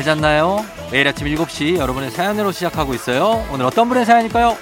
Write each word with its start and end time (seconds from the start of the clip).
잘 0.00 0.16
잤나요? 0.16 0.64
매일 0.90 1.06
아침 1.06 1.26
7시 1.26 1.76
여러분의 1.76 2.10
사연으로 2.10 2.52
시작하고 2.52 2.94
있어요. 2.94 3.44
오늘 3.52 3.66
어떤 3.66 3.86
분의 3.86 4.06
사연일까요? 4.06 4.56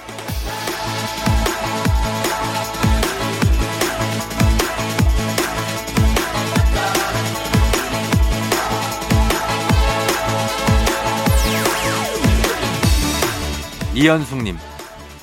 이현숙님, 13.93 14.57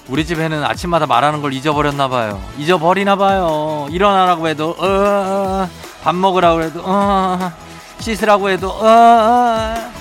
우리 0.09 0.25
집에는 0.25 0.65
아침마다 0.65 1.05
말하는 1.05 1.43
걸 1.43 1.53
잊어버렸나 1.53 2.09
봐요. 2.09 2.43
잊어버리나 2.57 3.17
봐요. 3.17 3.87
일어나라고 3.91 4.49
해도 4.49 4.75
어. 4.79 5.69
밥 6.03 6.15
먹으라고 6.15 6.63
해도 6.63 6.81
어, 6.87 7.53
씻으라고 7.99 8.49
해도 8.49 8.71
어. 8.71 9.96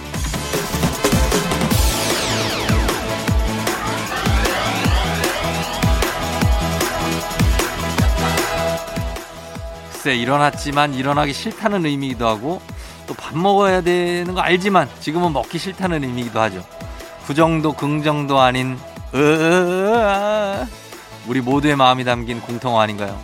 글쎄 10.05 10.15
일어났지만 10.15 10.93
일어나기 10.93 11.33
싫다는 11.33 11.83
의미이기도 11.83 12.27
하고 12.27 12.61
또 13.07 13.15
밥 13.15 13.35
먹어야 13.35 13.81
되는 13.81 14.35
거 14.35 14.41
알지만 14.41 14.87
지금은 14.99 15.33
먹기 15.33 15.57
싫다는 15.57 16.03
의미이기도 16.03 16.39
하죠. 16.41 16.63
부정도 17.25 17.73
긍정도 17.73 18.39
아닌 18.39 18.77
으 19.15 20.63
우리 21.27 21.41
모두의 21.41 21.75
마음이 21.75 22.03
담긴 22.03 22.39
공통어 22.39 22.79
아닌가요? 22.79 23.19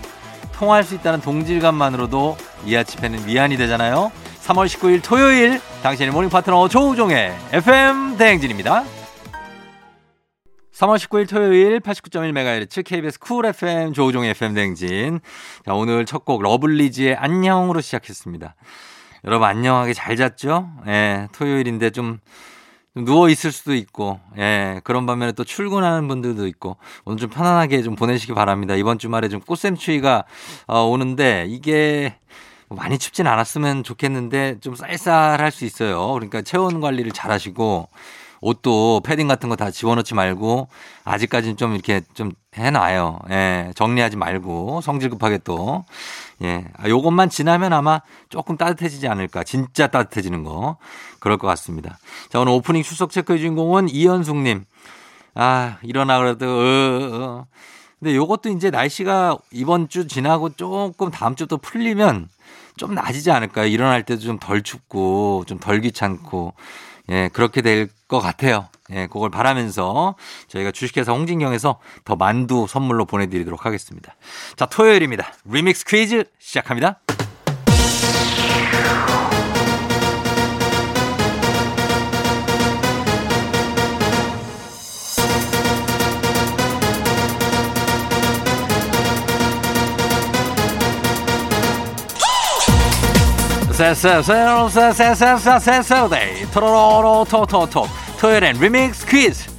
통할 0.53 0.83
수 0.83 0.95
있다는 0.95 1.21
동질감만으로도 1.21 2.37
이 2.65 2.75
아침에는 2.75 3.27
위안이 3.27 3.57
되잖아요. 3.57 4.11
3월 4.47 4.65
19일 4.65 5.03
토요일 5.03 5.61
당신의 5.83 6.11
모닝 6.11 6.31
파트너 6.31 6.67
조우종의 6.67 7.35
FM 7.52 8.17
대행진입니다. 8.17 8.85
3월 10.81 10.97
19일 10.97 11.29
토요일 11.29 11.79
89.1MHz 11.79 12.83
KBS 12.83 13.19
쿨 13.19 13.45
FM 13.45 13.93
조우종의 13.93 14.31
FM 14.31 14.55
대행진. 14.55 15.19
자, 15.63 15.75
오늘 15.75 16.07
첫 16.07 16.25
곡 16.25 16.41
러블리즈의 16.41 17.15
안녕으로 17.17 17.81
시작했습니다. 17.81 18.55
여러분 19.25 19.47
안녕하게 19.47 19.93
잘 19.93 20.15
잤죠? 20.15 20.71
예, 20.87 21.27
토요일인데 21.33 21.91
좀 21.91 22.17
누워 22.95 23.29
있을 23.29 23.52
수도 23.52 23.75
있고, 23.75 24.19
예, 24.39 24.81
그런 24.83 25.05
반면에 25.05 25.33
또 25.33 25.43
출근하는 25.43 26.07
분들도 26.07 26.47
있고, 26.47 26.77
오늘 27.05 27.19
좀 27.19 27.29
편안하게 27.29 27.83
좀 27.83 27.95
보내시기 27.95 28.33
바랍니다. 28.33 28.73
이번 28.73 28.97
주말에 28.97 29.29
좀 29.29 29.39
꽃샘추위가 29.39 30.23
어, 30.65 30.81
오는데, 30.81 31.45
이게 31.47 32.15
뭐 32.69 32.77
많이 32.79 32.97
춥진 32.97 33.27
않았으면 33.27 33.83
좋겠는데, 33.83 34.57
좀 34.61 34.73
쌀쌀할 34.73 35.52
수 35.52 35.63
있어요. 35.63 36.11
그러니까 36.13 36.41
체온 36.41 36.81
관리를 36.81 37.11
잘 37.11 37.29
하시고, 37.29 37.87
옷도 38.42 39.02
패딩 39.06 39.28
같은 39.28 39.50
거 39.50 39.56
다 39.56 39.72
집어넣지 39.72 40.16
말고, 40.16 40.67
아직까지는 41.06 41.58
좀 41.58 41.73
이렇게 41.73 42.02
좀 42.14 42.31
해놔요. 42.56 43.20
예, 43.30 43.72
정리하지 43.75 44.17
말고, 44.17 44.81
성질 44.81 45.09
급하게 45.11 45.38
또. 45.39 45.86
예, 46.44 46.66
아, 46.77 46.89
요것만 46.89 47.30
지나면 47.30 47.71
아마 47.73 48.02
조금 48.30 48.58
따뜻해지지 48.58 49.08
않을까. 49.08 49.43
진짜 49.43 49.88
따뜻해지는 49.88 50.43
거. 50.43 50.77
그럴 51.20 51.38
것 51.38 51.48
같습니다. 51.48 51.98
자, 52.30 52.39
오늘 52.39 52.54
오프닝 52.54 52.83
출석 52.83 53.11
체크의 53.11 53.39
주인공은 53.39 53.89
이현숙님. 53.89 54.65
아, 55.36 55.77
일어나 55.83 56.17
그래도, 56.20 56.45
어, 56.48 57.10
어. 57.14 57.45
근데 57.99 58.15
요것도 58.15 58.49
이제 58.49 58.71
날씨가 58.71 59.38
이번 59.52 59.88
주 59.88 60.08
지나고 60.08 60.49
조금 60.55 61.11
다음 61.11 61.36
주또 61.36 61.58
풀리면 61.58 62.30
좀 62.77 62.95
나아지지 62.95 63.30
않을까요? 63.30 63.67
일어날 63.67 64.04
때도 64.04 64.21
좀 64.21 64.39
덜 64.39 64.64
춥고, 64.64 65.44
좀 65.48 65.60
덜 65.60 65.82
귀찮고. 65.82 66.54
예, 67.11 67.30
그렇게 67.32 67.61
될 67.61 67.89
것 68.11 68.20
같아요. 68.20 68.67
예, 68.92 69.08
그걸 69.08 69.30
바라면서 69.30 70.16
저희가 70.49 70.72
주식회사 70.72 71.14
홍진경에서 71.14 71.80
더 72.04 72.17
만두 72.17 72.67
선물로 72.67 73.05
보내드리도록 73.05 73.66
하겠습니다. 73.66 74.16
자, 74.58 74.66
토요일입니다. 74.66 75.33
리믹스 75.45 75.86
퀴즈 75.86 76.26
시작합니다. 76.38 77.00
세세세세세세세세세데이 93.81 96.52
토로로로 96.52 97.25
토토토 97.27 97.87
토요일엔 98.19 98.59
리믹스 98.59 99.08
퀴즈 99.08 99.49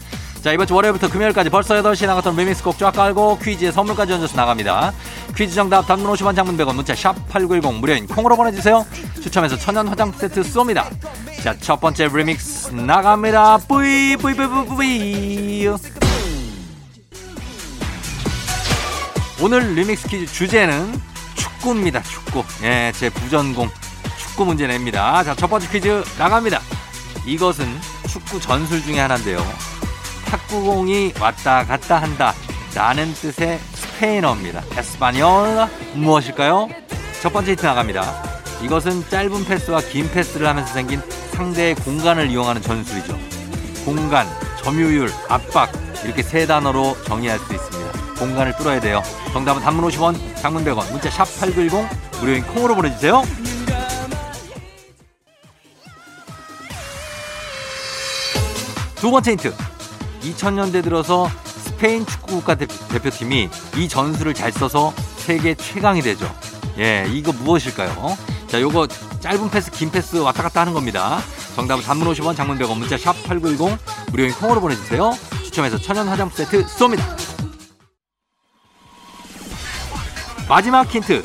자 0.44 0.52
이번 0.52 0.68
주 0.68 0.76
월요일부터 0.76 1.10
금요일까지 1.10 1.50
벌써 1.50 1.74
8시에 1.82 2.06
나갔던 2.06 2.36
리믹스 2.36 2.62
곡 2.62 2.78
쫙 2.78 2.92
깔고 2.92 3.40
퀴즈에 3.40 3.72
선물까지 3.72 4.12
얹어서 4.12 4.36
나갑니다 4.36 4.92
퀴즈 5.36 5.56
정답 5.56 5.88
단문 5.88 6.08
50원 6.12 6.36
장문 6.36 6.56
100원 6.56 6.76
문자 6.76 6.94
샵 6.94 7.16
8910 7.30 7.80
무료인 7.80 8.06
콩으로 8.06 8.36
보내주세요 8.36 8.86
추첨해서 9.20 9.56
천연 9.58 9.88
화장품 9.88 10.20
세트 10.20 10.42
쏩니다 10.42 10.84
자 11.42 11.52
첫 11.60 11.80
번째 11.80 12.06
리믹스 12.12 12.74
나갑니다 12.74 13.58
뿌이 13.66 14.16
뿌이 14.18 14.34
뿌이 14.34 14.46
뿌이 14.46 14.66
뿌이 14.68 15.68
오늘 19.40 19.74
리믹스 19.74 20.06
퀴즈 20.06 20.32
주제는 20.32 20.92
축구입니다 21.34 22.00
축구 22.04 22.44
예 22.62 22.92
제 22.96 23.10
부전공 23.10 23.68
축구 24.32 24.46
문제 24.46 24.66
냅니다. 24.66 25.22
자, 25.22 25.34
첫 25.34 25.46
번째 25.46 25.68
퀴즈 25.68 26.02
나갑니다. 26.18 26.58
이것은 27.26 27.66
축구 28.08 28.40
전술 28.40 28.82
중에 28.82 28.98
하나인데요. 28.98 29.44
탁구공이 30.24 31.12
왔다 31.20 31.66
갔다 31.66 32.00
한다. 32.00 32.32
라는 32.74 33.12
뜻의 33.12 33.60
스페인어입니다. 33.74 34.62
español 34.74 35.68
무엇일까요? 35.92 36.68
첫 37.20 37.30
번째 37.30 37.52
힌트 37.52 37.66
나갑니다. 37.66 38.10
이것은 38.62 39.06
짧은 39.10 39.44
패스와 39.44 39.82
긴 39.82 40.10
패스를 40.10 40.46
하면서 40.46 40.72
생긴 40.72 41.02
상대의 41.32 41.74
공간을 41.74 42.30
이용하는 42.30 42.62
전술이죠. 42.62 43.18
공간, 43.84 44.26
점유율, 44.62 45.12
압박 45.28 45.70
이렇게 46.04 46.22
세 46.22 46.46
단어로 46.46 46.96
정의할 47.04 47.38
수 47.38 47.52
있습니다. 47.52 48.14
공간을 48.18 48.56
뚫어야 48.56 48.80
돼요. 48.80 49.02
정답은 49.34 49.60
단문 49.60 49.90
50원, 49.90 50.36
장문 50.40 50.64
100원, 50.64 50.90
문자 50.90 51.10
샵 51.10 51.26
8910 51.38 51.86
무료인 52.20 52.42
콩으로 52.44 52.74
보내주세요. 52.76 53.22
두 59.02 59.10
번째 59.10 59.32
힌트. 59.32 59.52
2000년대 60.20 60.84
들어서 60.84 61.28
스페인 61.44 62.06
축구 62.06 62.36
국가 62.36 62.54
대표팀이 62.54 63.50
이 63.76 63.88
전술을 63.88 64.32
잘 64.32 64.52
써서 64.52 64.94
세계 65.16 65.56
최강이 65.56 66.02
되죠. 66.02 66.32
예, 66.78 67.04
이거 67.10 67.32
무엇일까요? 67.32 68.16
자, 68.46 68.60
요거 68.60 68.86
짧은 69.18 69.50
패스, 69.50 69.72
긴 69.72 69.90
패스 69.90 70.18
왔다 70.18 70.44
갔다 70.44 70.60
하는 70.60 70.72
겁니다. 70.72 71.18
정답은 71.56 71.82
단문 71.82 72.06
50원, 72.12 72.36
장문 72.36 72.56
100원, 72.60 72.78
문자 72.78 72.96
샵 72.96 73.20
8910, 73.24 73.76
무료인 74.12 74.32
콩으로 74.34 74.60
보내주세요. 74.60 75.18
추첨해서 75.42 75.78
천연 75.78 76.06
화장품 76.06 76.36
세트 76.36 76.64
쏩니다. 76.66 77.02
마지막 80.48 80.88
힌트. 80.88 81.24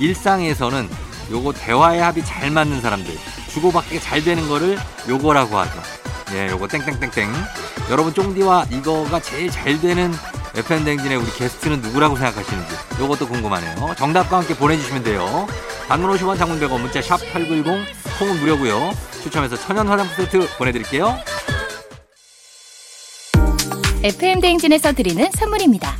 일상에서는 0.00 0.88
요거 1.30 1.52
대화의 1.52 2.00
합이 2.00 2.24
잘 2.24 2.50
맞는 2.50 2.80
사람들, 2.80 3.16
주고받기가 3.52 4.02
잘 4.02 4.24
되는 4.24 4.48
거를 4.48 4.76
요거라고 5.08 5.58
하죠. 5.58 6.07
예, 6.34 6.48
요거 6.50 6.68
땡땡땡땡. 6.68 7.32
여러분 7.90 8.12
쫑디와 8.12 8.66
이거가 8.70 9.20
제일 9.20 9.50
잘 9.50 9.80
되는 9.80 10.12
FM 10.54 10.84
댕진의 10.84 11.16
우리 11.16 11.30
게스트는 11.32 11.80
누구라고 11.80 12.16
생각하시는지 12.16 12.74
요것도 13.00 13.28
궁금하네요. 13.28 13.94
정답과 13.96 14.38
함께 14.38 14.54
보내주시면 14.56 15.04
돼요. 15.04 15.46
단문 15.88 16.10
50원 16.16 16.36
장문 16.36 16.60
100원 16.60 16.80
문자 16.80 17.00
샵 17.00 17.18
8910 17.32 17.86
콩은 18.18 18.40
무료고요. 18.40 18.92
추첨해서 19.22 19.56
천연 19.56 19.88
화장품 19.88 20.16
세트 20.16 20.56
보내드릴게요. 20.58 21.16
FM 24.02 24.40
대행진에서 24.40 24.92
드리는 24.92 25.28
선물입니다. 25.32 25.96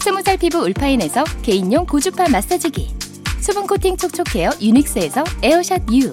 스무살 0.00 0.36
피부 0.36 0.58
울파인에서 0.58 1.24
개인용 1.42 1.86
고주파 1.86 2.28
마사지기 2.28 2.94
수분 3.40 3.66
코팅 3.66 3.96
촉촉 3.96 4.34
헤어 4.34 4.50
유닉스에서 4.60 5.24
에어샷 5.42 5.82
U 5.92 6.12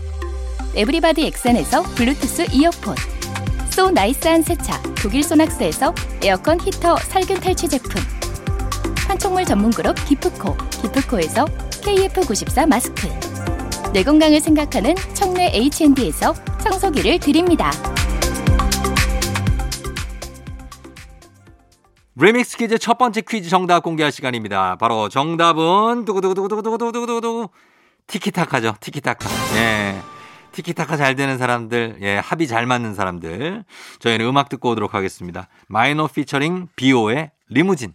에브리바디 0.75 1.25
엑센에서 1.25 1.83
블루투스 1.95 2.47
이어폰 2.53 2.95
so 3.69 3.91
nice한 3.91 4.41
세차 4.41 4.81
독일 5.01 5.23
소낙스에서 5.23 5.93
에어컨 6.23 6.59
히터 6.61 6.97
살균 6.97 7.39
탈취 7.41 7.67
제품 7.67 8.01
판촉물 9.07 9.45
전문 9.45 9.71
그룹 9.71 9.95
기프코 10.05 10.55
기프코에서 10.81 11.45
KF94 11.45 12.67
마스크 12.67 13.07
내 13.93 14.03
건강을 14.03 14.39
생각하는 14.39 14.95
청내 15.13 15.51
H&D에서 15.53 16.33
청소기를 16.61 17.19
드립니다. 17.19 17.71
리믹스 22.15 22.57
퀴즈 22.57 22.77
첫 22.77 22.97
번째 22.97 23.21
퀴즈 23.21 23.49
정답 23.49 23.81
공개할 23.81 24.11
시간입니다. 24.13 24.77
바로 24.77 25.09
정답은 25.09 26.05
두구두구두구두구두구두구두구 26.05 27.49
티키타카죠. 28.07 28.75
티키타카. 28.79 29.29
예. 29.55 29.95
티키타카 30.51 30.97
잘 30.97 31.15
되는 31.15 31.37
사람들, 31.37 31.97
예, 32.01 32.17
합이 32.17 32.47
잘 32.47 32.65
맞는 32.65 32.93
사람들. 32.93 33.63
저희는 33.99 34.25
음악 34.25 34.49
듣고 34.49 34.71
오도록 34.71 34.93
하겠습니다. 34.93 35.47
마이너 35.67 36.07
피처링 36.07 36.67
비오의 36.75 37.31
리무진. 37.49 37.93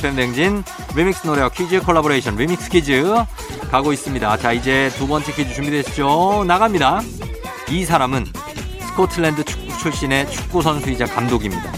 FM 0.00 0.16
댕진 0.16 0.64
리믹스 0.96 1.26
노래와 1.26 1.50
퀴즈 1.50 1.78
콜라보레이션 1.82 2.36
리믹스 2.36 2.70
퀴즈 2.70 3.04
가고 3.70 3.92
있습니다. 3.92 4.38
자 4.38 4.52
이제 4.52 4.90
두 4.96 5.06
번째 5.06 5.30
퀴즈 5.32 5.52
준비됐죠? 5.52 6.44
나갑니다. 6.46 7.02
이 7.68 7.84
사람은 7.84 8.24
스코틀랜드 8.80 9.44
축구 9.44 9.76
출신의 9.76 10.30
축구 10.30 10.62
선수이자 10.62 11.04
감독입니다. 11.04 11.70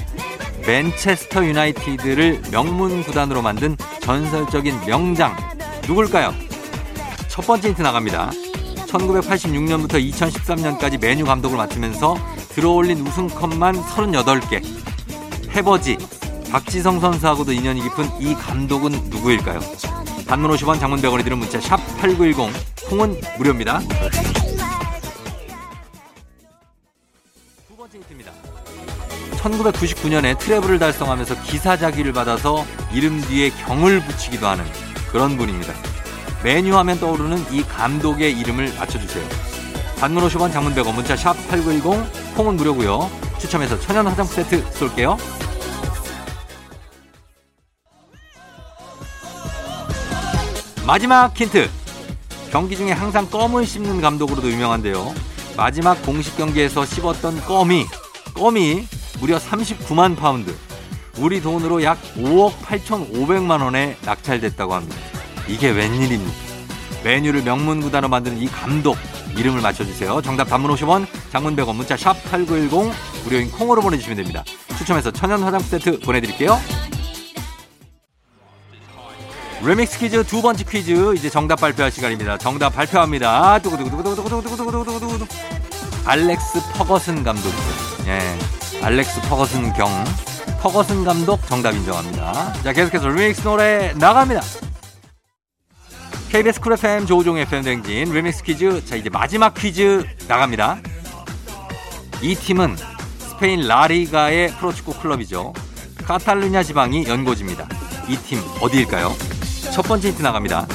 맨체스터 0.65 1.45
유나이티드를 1.45 2.43
명문 2.53 3.03
구단으로 3.03 3.43
만든 3.43 3.77
전설적인 4.03 4.83
명장 4.87 5.37
누굴까요? 5.89 6.33
첫 7.27 7.45
번째 7.45 7.69
힌트 7.71 7.83
나갑니다. 7.83 8.31
1986년부터 8.87 9.95
2013년까지 10.13 11.01
맨유 11.01 11.25
감독을 11.25 11.57
맡으면서 11.57 12.17
들어올린 12.51 13.05
우승컵만 13.05 13.83
38개. 13.83 14.63
해버지 15.57 15.99
박지성 16.53 17.01
선수하고도 17.01 17.51
인연이 17.53 17.81
깊은 17.81 18.21
이 18.21 18.35
감독은 18.35 18.93
누구일까요? 19.09 19.59
단문 20.29 20.51
50원 20.51 20.79
장문 20.79 21.01
100원이 21.01 21.25
드는 21.25 21.39
문자 21.39 21.59
샵 21.59 21.79
8910 21.99 22.91
콩은 22.91 23.19
무료입니다. 23.39 23.81
두 27.69 27.75
번째 27.75 27.97
힌트입니다. 27.97 28.33
1999년에 29.39 30.39
트래블을 30.39 30.79
달성하면서 30.79 31.43
기사자기를 31.43 32.13
받아서 32.13 32.67
이름 32.93 33.19
뒤에 33.23 33.49
경을 33.49 34.05
붙이기도 34.05 34.47
하는 34.47 34.63
그런 35.11 35.39
분입니다. 35.39 35.73
메뉴 36.45 36.77
하면 36.77 37.01
떠오르는 37.01 37.47
이 37.51 37.63
감독의 37.63 38.39
이름을 38.39 38.75
맞춰주세요. 38.79 39.27
단문 39.99 40.29
50원 40.29 40.53
장문 40.53 40.75
100원 40.75 40.95
문자 40.95 41.17
샵 41.17 41.33
8910 41.49 42.35
콩은 42.37 42.57
무료고요. 42.57 43.11
추첨해서 43.39 43.81
천연 43.81 44.07
화장품 44.07 44.35
세트 44.35 44.71
쏠게요. 44.73 45.17
마지막 50.87 51.39
힌트. 51.39 51.71
경기 52.51 52.77
중에 52.77 52.91
항상 52.91 53.29
껌을 53.31 53.65
씹는 53.65 54.01
감독으로도 54.01 54.51
유명한데요. 54.51 55.15
마지막 55.57 56.03
공식 56.03 56.37
경기에서 56.37 56.85
씹었던 56.85 57.43
껌이 57.43 57.87
껌이 58.35 58.87
무려 59.21 59.39
39만 59.39 60.17
파운드. 60.17 60.55
우리 61.19 61.41
돈으로 61.41 61.83
약 61.83 62.01
5억 62.17 62.55
8,500만 62.63 63.63
원에 63.63 63.97
낙찰됐다고 64.05 64.75
합니다. 64.75 64.97
이게 65.49 65.71
웬일입니까? 65.71 66.33
맨유를 67.05 67.43
명문 67.43 67.81
구단으로 67.81 68.09
만드는 68.09 68.39
이 68.39 68.47
감독 68.49 68.97
이름을 69.37 69.61
맞춰주세요. 69.61 70.21
정답 70.23 70.49
단문 70.49 70.75
50원, 70.75 71.07
장문 71.31 71.57
100원, 71.57 71.75
문자 71.75 71.97
샵 71.97 72.15
8910 72.25 72.93
무료인 73.25 73.51
콩으로 73.51 73.83
보내주시면 73.83 74.17
됩니다. 74.17 74.45
추첨해서 74.77 75.11
천연 75.11 75.43
화장품 75.43 75.69
세트 75.69 76.01
보내드릴게요. 76.01 76.59
리믹스 79.65 79.99
퀴즈 79.99 80.25
두 80.25 80.43
번째 80.43 80.65
퀴즈 80.65 81.15
이제 81.15 81.31
정답 81.31 81.57
발표할 81.61 81.91
시간입니다. 81.93 82.37
정답 82.39 82.71
발표합니다. 82.75 83.59
두구두구두구두구두구두구두구두구두구 83.61 85.27
알렉스 86.05 86.61
퍼거슨 86.75 87.23
감독이죠. 87.23 87.63
예, 88.09 88.39
알렉스 88.85 89.21
퍼거슨 89.29 89.73
경 89.75 89.89
퍼거슨 90.61 91.05
감독 91.05 91.47
정답 91.47 91.75
인정합니다. 91.75 92.53
자 92.65 92.73
계속해서 92.73 93.09
리믹스 93.09 93.43
노래 93.43 93.93
나갑니다. 93.95 94.41
KBS 96.31 96.61
쿨 96.61 96.73
FM 96.73 97.07
조우종 97.07 97.39
FM 97.39 97.63
댕진 97.63 98.13
리믹스 98.13 98.43
퀴즈 98.43 98.85
자 98.85 98.97
이제 98.97 99.11
마지막 99.11 99.55
퀴즈 99.55 100.05
나갑니다. 100.27 100.79
이 102.21 102.35
팀은 102.35 102.77
스페인 103.19 103.67
라리가의 103.69 104.49
프로축구 104.57 104.95
클럽이죠. 104.95 105.53
카탈루냐 106.05 106.65
지방이 106.65 107.07
연고지입니다. 107.07 107.69
이 108.09 108.17
팀 108.17 108.43
어디일까요? 108.61 109.15
첫 109.73 109.83
번째 109.83 110.09
힌트 110.09 110.23
나갑니다. 110.23 110.67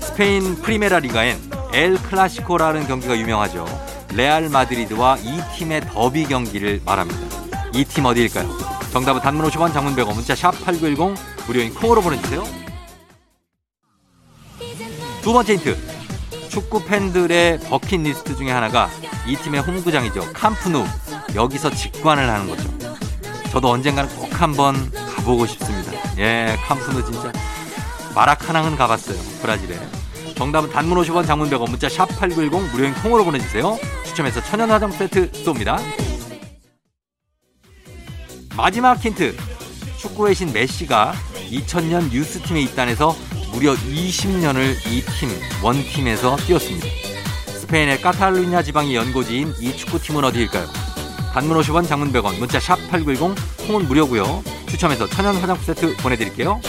스페인 0.00 0.56
프리메라 0.56 0.98
리가엔 0.98 1.38
엘 1.72 1.96
클라시코라는 2.02 2.86
경기가 2.86 3.16
유명하죠. 3.18 3.66
레알 4.14 4.48
마드리드와 4.48 5.18
이 5.18 5.40
팀의 5.56 5.82
더비 5.92 6.24
경기를 6.26 6.80
말합니다. 6.84 7.20
이 7.74 7.84
팀 7.84 8.06
어디일까요? 8.06 8.48
정답은 8.92 9.20
단문 9.20 9.46
50원 9.48 9.72
장문 9.72 9.94
100원 9.94 10.14
문자 10.14 10.34
샵 10.34 10.50
8910 10.64 11.14
무료인 11.46 11.72
콩으로 11.74 12.00
보내주세요. 12.00 12.42
두 15.22 15.32
번째 15.32 15.54
힌트. 15.54 15.78
축구 16.48 16.84
팬들의 16.84 17.60
버킷리스트 17.60 18.34
중에 18.36 18.50
하나가 18.50 18.90
이 19.28 19.36
팀의 19.36 19.60
홈구장이죠. 19.60 20.32
캄프누. 20.32 20.84
여기서 21.36 21.70
직관을 21.70 22.28
하는 22.28 22.48
거죠. 22.48 22.68
저도 23.52 23.70
언젠가는 23.70 24.10
꼭 24.16 24.40
한번 24.40 24.90
가보고 25.14 25.46
싶습니다. 25.46 25.92
예, 26.18 26.56
캄프누 26.66 27.04
진짜. 27.04 27.30
마라카낭은 28.14 28.76
가봤어요. 28.76 29.18
브라질에. 29.40 29.78
정답은 30.36 30.70
단문 30.70 30.98
50원 30.98 31.26
장문 31.26 31.50
100원 31.50 31.70
문자 31.70 31.88
샵 31.88 32.06
8910 32.18 32.72
무료인 32.72 32.94
콩으로 32.94 33.24
보내주세요. 33.24 33.78
추첨해서 34.06 34.42
천연 34.42 34.70
화장 34.70 34.90
세트 34.90 35.32
쏩니다. 35.32 35.78
마지막 38.56 38.94
힌트. 39.04 39.36
축구의 39.98 40.34
신 40.34 40.52
메시가 40.52 41.14
2000년 41.50 42.10
유스팀에 42.10 42.62
입단해서 42.62 43.14
무려 43.52 43.74
20년을 43.74 44.74
이 44.86 45.02
팀, 45.02 45.28
원팀에서 45.62 46.36
뛰었습니다. 46.36 46.86
스페인의 47.60 48.00
카탈루냐 48.00 48.62
지방이 48.62 48.94
연고지인 48.96 49.54
이 49.60 49.76
축구팀은 49.76 50.24
어디일까요? 50.24 50.66
단문 51.32 51.56
50원, 51.58 51.86
장문 51.86 52.12
100원, 52.12 52.38
문자 52.38 52.58
샵 52.58 52.76
8910, 52.88 53.36
콩은 53.66 53.86
무료고요. 53.86 54.42
추첨해서 54.68 55.06
천연 55.08 55.36
화장품 55.36 55.64
세트 55.64 55.96
보내드릴게요. 55.98 56.60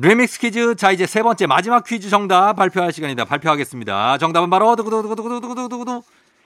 리믹스 0.00 0.38
퀴즈. 0.38 0.76
자, 0.76 0.92
이제 0.92 1.06
세 1.06 1.24
번째 1.24 1.48
마지막 1.48 1.82
퀴즈 1.82 2.08
정답 2.08 2.52
발표할 2.54 2.92
시간입니다. 2.92 3.24
발표하겠습니다. 3.24 4.18
정답은 4.18 4.48
바로 4.48 4.76
두구두구두구두구두구두구 4.76 6.02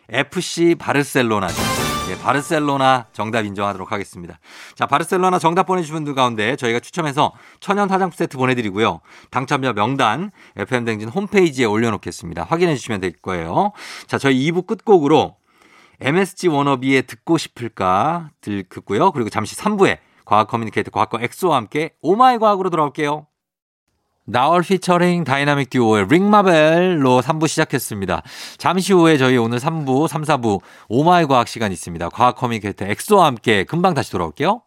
FC 0.08 0.74
바르셀로나죠. 0.76 1.62
예, 2.10 2.18
바르셀로나 2.18 3.08
정답 3.12 3.44
인정하도록 3.44 3.92
하겠습니다. 3.92 4.38
자, 4.74 4.86
바르셀로나 4.86 5.38
정답 5.38 5.66
보내주신 5.66 5.96
분들 5.96 6.14
가운데 6.14 6.56
저희가 6.56 6.80
추첨해서 6.80 7.34
천연 7.60 7.90
화장품 7.90 8.16
세트 8.16 8.38
보내드리고요. 8.38 9.00
당첨자 9.30 9.74
명단 9.74 10.30
FM대행진 10.56 11.10
홈페이지에 11.10 11.66
올려놓겠습니다. 11.66 12.44
확인해 12.44 12.74
주시면 12.74 13.02
될 13.02 13.12
거예요. 13.20 13.72
자, 14.06 14.16
저희 14.16 14.50
2부 14.50 14.66
끝곡으로 14.66 15.36
MSG 16.00 16.48
워너비의 16.48 17.02
듣고 17.02 17.36
싶을까 17.36 18.30
듣고요. 18.40 19.12
그리고 19.12 19.28
잠시 19.28 19.54
3부에 19.56 19.98
과학 20.24 20.48
커뮤니케이터 20.48 20.90
과커 20.90 21.18
엑소와 21.20 21.58
함께 21.58 21.90
Oh 22.00 22.19
My 22.19 22.38
과학으로 22.38 22.70
돌아올게요. 22.70 23.26
나얼 24.24 24.62
피처링 24.62 25.24
다이나믹 25.24 25.70
듀오의 25.70 26.06
Ring 26.08 26.46
My 26.46 26.65
Bell로 26.65 27.22
3부 27.22 27.48
시작하겠습니다. 27.48 28.22
잠시 28.56 28.92
후에 28.92 29.16
저희 29.16 29.36
오늘 29.36 29.58
3부, 29.58 30.06
3, 30.06 30.22
4부 30.22 30.60
Oh 30.88 31.07
My 31.07 31.26
과학 31.26 31.48
시간 31.48 31.72
있습니다. 31.72 32.08
과학 32.10 32.36
커뮤니케이터 32.36 32.84
엑소와 32.84 33.26
함께 33.26 33.64
금방 33.64 33.94
다시 33.94 34.12
돌아올게요. 34.12 34.62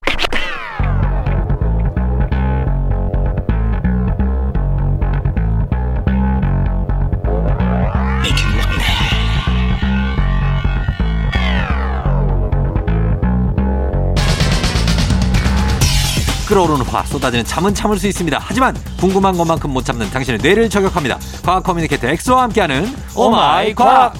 끓어오르는 16.48 16.86
화 16.86 17.04
쏟아지는 17.04 17.44
잠은 17.44 17.74
참을 17.74 17.98
수 17.98 18.08
있습니다. 18.08 18.38
하지만 18.42 18.76
궁금한 19.00 19.36
것만큼 19.38 19.72
못 19.72 19.84
참는 19.84 20.10
당신의 20.10 20.40
뇌를 20.42 20.70
저격합니다. 20.70 21.18
과학 21.44 21.64
커뮤니케이터 21.64 22.08
엑소와 22.08 22.44
함께하는 22.44 22.94
Oh 23.16 23.45
My 23.45 23.74
과학. 23.74 24.14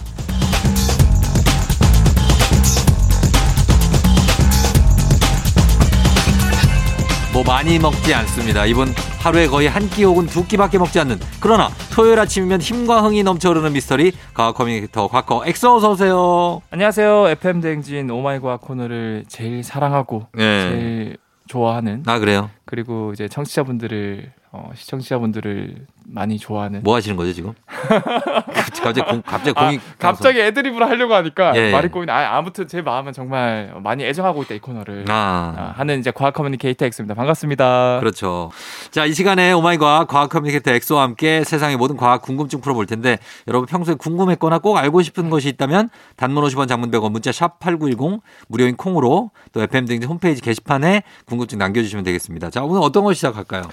뭐 7.34 7.44
많이 7.44 7.78
먹지 7.78 8.14
않습니다. 8.14 8.66
이분 8.66 8.88
하루에 9.20 9.48
거의 9.48 9.68
한 9.68 9.90
끼 9.90 10.04
혹은 10.04 10.26
두 10.26 10.46
끼밖에 10.46 10.78
먹지 10.78 11.00
않는 11.02 11.20
그러나 11.40 11.70
토요일 11.94 12.20
아침이면 12.20 12.60
힘과 12.62 13.02
흥이 13.02 13.24
넘쳐흐르는 13.24 13.74
미스터리 13.74 14.14
과학 14.34 14.56
커뮤니케이터 14.56 15.08
과커 15.08 15.44
엑소 15.46 15.76
어서 15.76 15.92
오세요. 15.92 16.62
안녕하세요. 16.72 17.30
FM 17.30 17.62
대행진 17.62 18.10
Oh 18.10 18.25
My 18.25 18.40
과학 18.40 18.62
코너를 18.62 19.26
제일 19.28 19.64
사랑하고 19.64 20.28
네. 20.34 20.70
제일 20.70 21.18
좋아하는 21.48 22.04
아 22.06 22.20
그래요? 22.20 22.50
그리고 22.66 23.12
이제 23.14 23.28
청취자분들을 23.28 24.32
어, 24.56 24.72
시청자분들을 24.74 25.86
많이 26.06 26.38
좋아하는 26.40 26.82
뭐 26.84 26.96
하시는 26.96 27.18
거죠 27.18 27.34
지금? 27.34 27.54
갑자기 28.54 29.02
공, 29.02 29.22
갑자기 29.22 29.54
아, 29.58 29.66
공이 29.66 29.80
갑자기 30.00 30.40
애드립을 30.40 30.82
하려고 30.88 31.14
하니까 31.14 31.54
예, 31.58 31.68
예. 31.68 31.72
말이 31.72 31.90
꼬이네. 31.90 32.10
아, 32.10 32.38
아무튼 32.38 32.68
제 32.70 32.82
마음은 32.82 33.12
정말 33.12 33.74
많이 33.84 34.06
애정하고 34.06 34.44
있다 34.44 34.56
이 34.56 34.60
코너를 34.60 35.06
아. 35.10 35.54
아, 35.58 35.74
하는 35.76 36.00
이제 36.00 36.12
과학 36.12 36.34
커뮤니케이터 36.34 36.86
엑소입니다. 36.86 37.16
반갑습니다. 37.16 38.00
그렇죠. 38.00 38.50
자, 38.92 39.06
이 39.06 39.14
시간에 39.14 39.52
Oh 39.52 39.63
My 39.63 39.74
과학 39.74 40.08
과학 40.08 40.30
커뮤니케이터 40.30 40.72
엑소와 40.72 41.04
함께 41.04 41.44
세상의 41.44 41.76
모든 41.76 41.98
과학 41.98 42.22
궁금증 42.22 42.62
풀어볼 42.62 42.86
텐데 42.86 43.18
여러분 43.50 43.68
평소에 43.68 43.96
궁금했거나 43.96 44.60
꼭 44.60 44.78
알고 44.78 45.02
싶은 45.02 45.30
것이 45.30 45.50
있다면 45.50 45.90
단문 46.16 46.46
50원 46.46 46.70
장문 46.70 46.92
100원 46.92 47.12
문자 47.12 47.34
샵 47.34 47.60
8910 47.60 48.22
무료인 48.48 48.78
콩으로 48.78 49.32
또 49.52 49.62
FM대행진 49.62 50.08
홈페이지 50.08 50.42
게시판에 50.42 51.04
궁금증 51.26 51.58
남겨주시면 51.58 52.06
되겠습니다. 52.06 52.52
자, 52.52 52.64
오늘 52.64 52.82
어떤 52.82 53.04
거 53.04 53.14
시작할까요? 53.14 53.64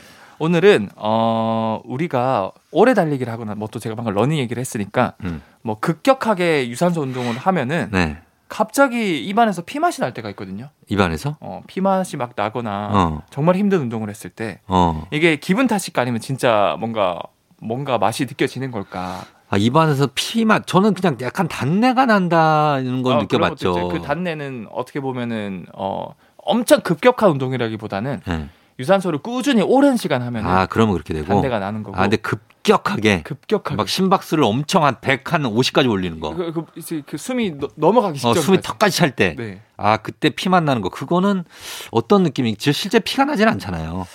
오늘은 0.46 0.88
어 0.96 1.80
우리가 1.84 2.50
오래 2.72 2.94
달리기를 2.94 3.32
하거나 3.32 3.54
뭐 3.54 3.68
또 3.72 3.78
제가 3.78 3.94
방금 3.94 4.12
러닝 4.12 4.38
얘기를 4.38 4.60
했으니까 4.60 5.14
음. 5.22 5.40
뭐 5.62 5.78
급격하게 5.78 6.68
유산소 6.68 7.00
운동을 7.02 7.36
하면은 7.38 7.88
네. 7.92 8.18
갑자기 8.48 9.20
입안에서 9.24 9.62
피맛이 9.62 10.00
날 10.00 10.12
때가 10.12 10.28
있거든요. 10.30 10.68
입안에서? 10.88 11.36
어, 11.40 11.62
피맛이 11.68 12.16
막 12.16 12.32
나거나 12.34 12.88
어. 12.92 13.22
정말 13.30 13.54
힘든 13.54 13.82
운동을 13.82 14.10
했을 14.10 14.30
때 14.30 14.58
어. 14.66 15.06
이게 15.12 15.36
기분 15.36 15.68
탓일까 15.68 16.02
아니면 16.02 16.20
진짜 16.20 16.76
뭔가 16.80 17.20
뭔가 17.60 17.96
맛이 17.98 18.24
느껴지는 18.26 18.72
걸까? 18.72 19.24
아, 19.48 19.56
입안에서 19.56 20.08
피맛. 20.14 20.66
저는 20.66 20.94
그냥 20.94 21.16
약간 21.20 21.46
단내가 21.46 22.04
난다는 22.06 23.02
걸 23.02 23.12
어, 23.12 23.16
그런 23.28 23.42
느껴봤죠. 23.52 23.88
그 23.90 24.02
단내는 24.02 24.66
어떻게 24.72 24.98
보면은 24.98 25.66
어 25.72 26.14
엄청 26.36 26.80
급격한 26.80 27.30
운동이라기보다는 27.30 28.20
네. 28.26 28.48
유산소를 28.78 29.18
꾸준히 29.20 29.62
오랜 29.62 29.96
시간 29.96 30.22
하면 30.22 30.46
아, 30.46 30.66
그러면 30.66 30.94
그렇게 30.94 31.14
되고. 31.14 31.26
단내가 31.26 31.58
나는 31.58 31.82
거고 31.82 31.96
아, 31.96 32.02
근데 32.02 32.16
급격하게 32.16 33.22
급격하게 33.22 33.76
막 33.76 33.88
심박수를 33.88 34.42
엄청 34.44 34.84
한 34.84 35.00
100, 35.00 35.32
한 35.32 35.42
50까지 35.42 35.90
올리는 35.90 36.18
거. 36.20 36.34
그, 36.34 36.52
그, 36.52 36.64
이제 36.76 37.02
그 37.06 37.16
숨이 37.16 37.58
너- 37.58 37.68
넘어가기 37.76 38.18
어, 38.26 38.32
직전 38.32 38.42
숨이 38.42 38.60
턱까지 38.62 38.96
찰 38.96 39.14
때. 39.14 39.34
네. 39.36 39.60
아, 39.76 39.98
그때 39.98 40.30
피만 40.30 40.64
나는 40.64 40.80
거. 40.82 40.88
그거는 40.88 41.44
어떤 41.90 42.22
느낌이, 42.22 42.56
지 42.56 42.72
실제 42.72 42.98
피가 42.98 43.24
나진 43.24 43.48
않잖아요. 43.48 44.06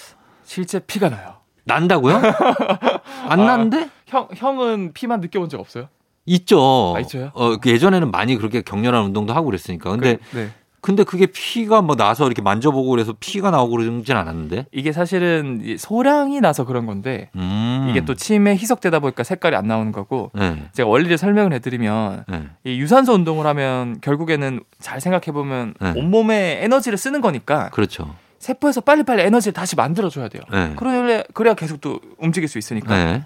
실제 0.43 0.79
피가 0.79 1.09
나요. 1.09 1.35
난다고요? 1.65 2.15
안 3.27 3.39
아. 3.41 3.45
나는데? 3.45 3.89
형 4.07 4.27
형은 4.33 4.93
피만 4.93 5.19
느껴본 5.19 5.49
적 5.49 5.59
없어요? 5.59 5.89
있죠. 6.25 6.93
아, 6.95 6.99
있어요? 6.99 7.31
어, 7.33 7.57
그 7.57 7.69
예전에는 7.69 8.11
많이 8.11 8.35
그렇게 8.37 8.61
격렬한 8.61 9.03
운동도 9.05 9.33
하고 9.33 9.45
그랬으니까. 9.47 9.89
근데, 9.91 10.17
그, 10.31 10.37
네. 10.37 10.51
근데 10.87 11.03
그게 11.03 11.25
피가 11.25 11.81
뭐 11.81 11.97
나서 11.97 12.27
이렇게 12.27 12.41
만져보고 12.41 12.89
그래서 12.91 13.13
피가 13.19 13.51
나오고 13.51 13.71
그러진 13.75 14.15
않았는데. 14.15 14.67
이게 14.71 14.93
사실은 14.93 15.59
이 15.61 15.77
소량이 15.77 16.39
나서 16.39 16.63
그런 16.63 16.85
건데 16.85 17.29
음. 17.35 17.87
이게 17.89 18.05
또 18.05 18.15
침에 18.15 18.51
희석되다 18.51 18.99
보니까 18.99 19.23
색깔이 19.23 19.53
안 19.57 19.67
나오는 19.67 19.91
거고 19.91 20.31
네. 20.33 20.69
제가 20.71 20.87
원리를 20.87 21.17
설명을 21.17 21.51
해드리면 21.51 22.23
네. 22.29 22.43
이 22.63 22.79
유산소 22.79 23.11
운동을 23.11 23.45
하면 23.47 23.99
결국에는 23.99 24.61
잘 24.79 25.01
생각해 25.01 25.33
보면 25.33 25.73
네. 25.81 25.91
온몸에 25.93 26.59
에너지를 26.63 26.97
쓰는 26.97 27.19
거니까 27.19 27.69
그렇죠. 27.71 28.15
세포에서 28.39 28.79
빨리빨리 28.79 29.23
에너지를 29.23 29.51
다시 29.51 29.75
만들어줘야 29.75 30.29
돼요. 30.29 30.41
네. 30.49 30.71
그래야 30.77 31.21
그래야 31.33 31.53
계속 31.53 31.81
또 31.81 31.99
움직일 32.17 32.47
수 32.47 32.57
있으니까. 32.57 32.95
네. 32.95 33.23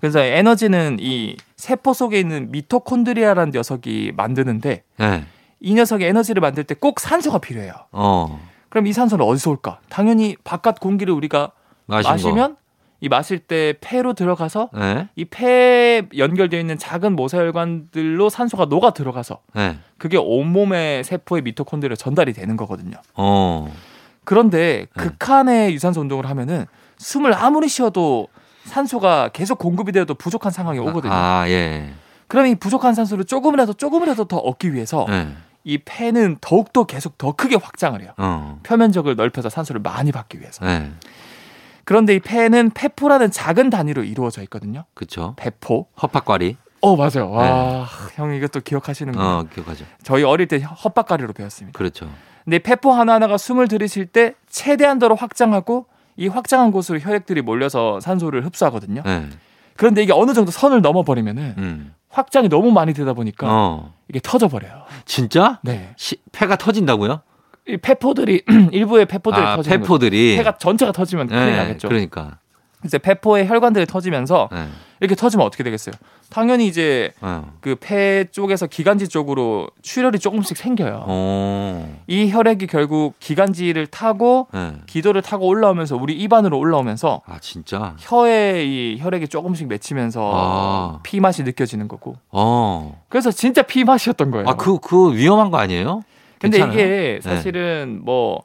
그래서 0.00 0.18
에너지는 0.18 0.96
이 0.98 1.36
세포 1.54 1.92
속에 1.92 2.18
있는 2.18 2.50
미토콘드리아라는 2.50 3.52
녀석이 3.52 4.14
만드는데 4.16 4.82
네. 4.96 5.24
이 5.60 5.74
녀석이 5.74 6.04
에너지를 6.04 6.40
만들 6.40 6.64
때 6.64 6.74
꼭 6.74 7.00
산소가 7.00 7.38
필요해요. 7.38 7.72
어. 7.92 8.40
그럼 8.68 8.86
이 8.86 8.92
산소는 8.92 9.24
어디서 9.24 9.50
올까? 9.50 9.80
당연히 9.88 10.36
바깥 10.44 10.78
공기를 10.80 11.12
우리가 11.14 11.52
마시면 11.86 12.56
이 13.00 13.08
마실 13.08 13.38
때 13.38 13.74
폐로 13.80 14.12
들어가서 14.12 14.68
거. 14.68 14.78
네. 14.78 15.08
이 15.14 15.24
폐에 15.24 16.02
연결되어 16.16 16.58
있는 16.58 16.76
작은 16.78 17.14
모세혈관들로 17.16 18.28
산소가 18.28 18.66
녹아 18.66 18.90
들어가서 18.90 19.38
네. 19.54 19.78
그게 19.98 20.16
온몸의 20.16 21.04
세포의 21.04 21.42
미토콘드리아 21.42 21.94
전달이 21.96 22.32
되는 22.32 22.56
거거든요. 22.56 22.96
어. 23.14 23.72
그런데 24.24 24.86
네. 24.96 25.02
극한의 25.02 25.72
유산소 25.74 26.00
운동을 26.00 26.28
하면은 26.28 26.66
숨을 26.98 27.32
아무리 27.34 27.68
쉬어도 27.68 28.28
산소가 28.64 29.30
계속 29.32 29.58
공급이 29.58 29.92
되어도 29.92 30.14
부족한 30.14 30.52
상황이 30.52 30.78
오거든요. 30.80 31.12
아, 31.12 31.48
예. 31.48 31.90
그럼 32.26 32.46
이 32.46 32.54
부족한 32.56 32.94
산소를 32.94 33.24
조금이라도 33.24 33.72
조금이라도 33.74 34.24
더 34.26 34.36
얻기 34.36 34.74
위해서 34.74 35.06
네. 35.08 35.28
이 35.68 35.76
폐는 35.76 36.38
더욱더 36.40 36.84
계속 36.84 37.18
더 37.18 37.32
크게 37.32 37.56
확장을 37.56 38.00
해요. 38.00 38.12
어. 38.16 38.58
표면적을 38.62 39.16
넓혀서 39.16 39.50
산소를 39.50 39.82
많이 39.82 40.12
받기 40.12 40.40
위해서. 40.40 40.64
네. 40.64 40.90
그런데 41.84 42.14
이 42.14 42.20
폐는 42.20 42.70
폐포라는 42.70 43.30
작은 43.30 43.68
단위로 43.68 44.02
이루어져 44.02 44.40
있거든요. 44.44 44.86
그쵸. 44.94 45.34
폐포. 45.36 45.88
헛박과리. 46.00 46.56
어 46.80 46.96
맞아요. 46.96 47.30
와, 47.30 47.86
형 48.14 48.34
이것도 48.34 48.60
기억하시는구나. 48.60 49.22
네. 49.22 49.30
어, 49.30 49.46
기억하죠. 49.52 49.84
저희 50.02 50.22
어릴 50.22 50.48
때 50.48 50.58
헛박가리로 50.58 51.34
배웠습니다. 51.34 51.76
그렇죠. 51.76 52.10
근데 52.44 52.60
폐포 52.60 52.92
하나 52.92 53.14
하나가 53.14 53.36
숨을 53.36 53.68
들이쉴 53.68 54.06
때 54.06 54.34
최대한도로 54.48 55.16
확장하고 55.16 55.84
이 56.16 56.28
확장한 56.28 56.70
곳으로 56.70 56.98
혈액들이 56.98 57.42
몰려서 57.42 58.00
산소를 58.00 58.46
흡수하거든요. 58.46 59.02
네. 59.04 59.28
그런데 59.76 60.02
이게 60.02 60.14
어느 60.14 60.32
정도 60.32 60.50
선을 60.50 60.80
넘어버리면은 60.80 61.54
음. 61.58 61.94
확장이 62.10 62.48
너무 62.48 62.70
많이 62.70 62.92
되다 62.94 63.12
보니까 63.12 63.46
어. 63.48 63.94
이게 64.08 64.20
터져버려요. 64.22 64.84
진짜? 65.04 65.58
네. 65.62 65.92
시, 65.96 66.16
폐가 66.32 66.56
터진다고요? 66.56 67.20
이 67.68 67.76
폐포들이 67.76 68.44
일부의 68.72 69.06
폐포들이 69.06 69.44
아, 69.44 69.56
터지는. 69.56 69.80
폐포들이. 69.80 70.36
폐가 70.36 70.56
전체가 70.56 70.92
터지면 70.92 71.26
큰일 71.28 71.46
네, 71.46 71.56
나겠죠. 71.56 71.88
그러니까. 71.88 72.38
이제 72.84 72.96
폐포의 72.98 73.46
혈관들이 73.46 73.86
터지면서 73.86 74.48
네. 74.52 74.68
이렇게 75.00 75.14
터지면 75.14 75.46
어떻게 75.46 75.62
되겠어요? 75.64 75.94
당연히 76.30 76.66
이제 76.66 77.12
어. 77.20 77.52
그폐 77.60 78.26
쪽에서 78.30 78.66
기관지 78.66 79.08
쪽으로 79.08 79.68
출혈이 79.82 80.18
조금씩 80.18 80.56
생겨요. 80.56 81.04
어. 81.06 81.98
이 82.06 82.30
혈액이 82.30 82.66
결국 82.66 83.14
기관지를 83.20 83.86
타고 83.86 84.48
네. 84.52 84.74
기도를 84.86 85.22
타고 85.22 85.46
올라오면서 85.46 85.96
우리 85.96 86.14
입안으로 86.14 86.58
올라오면서 86.58 87.22
아, 87.26 87.38
진짜? 87.40 87.94
혀에 87.98 88.64
이 88.64 88.98
혈액이 89.00 89.28
조금씩 89.28 89.68
맺히면서 89.68 90.30
아. 90.34 91.00
피 91.02 91.20
맛이 91.20 91.42
느껴지는 91.44 91.88
거고. 91.88 92.16
어. 92.30 93.02
그래서 93.08 93.30
진짜 93.30 93.62
피 93.62 93.84
맛이었던 93.84 94.30
거예요. 94.30 94.48
아, 94.48 94.54
그, 94.56 94.78
그 94.80 95.14
위험한 95.14 95.50
거 95.50 95.58
아니에요? 95.58 96.02
근데 96.38 96.58
괜찮아요? 96.58 96.72
이게 96.72 97.20
사실은 97.22 98.00
뭐, 98.04 98.42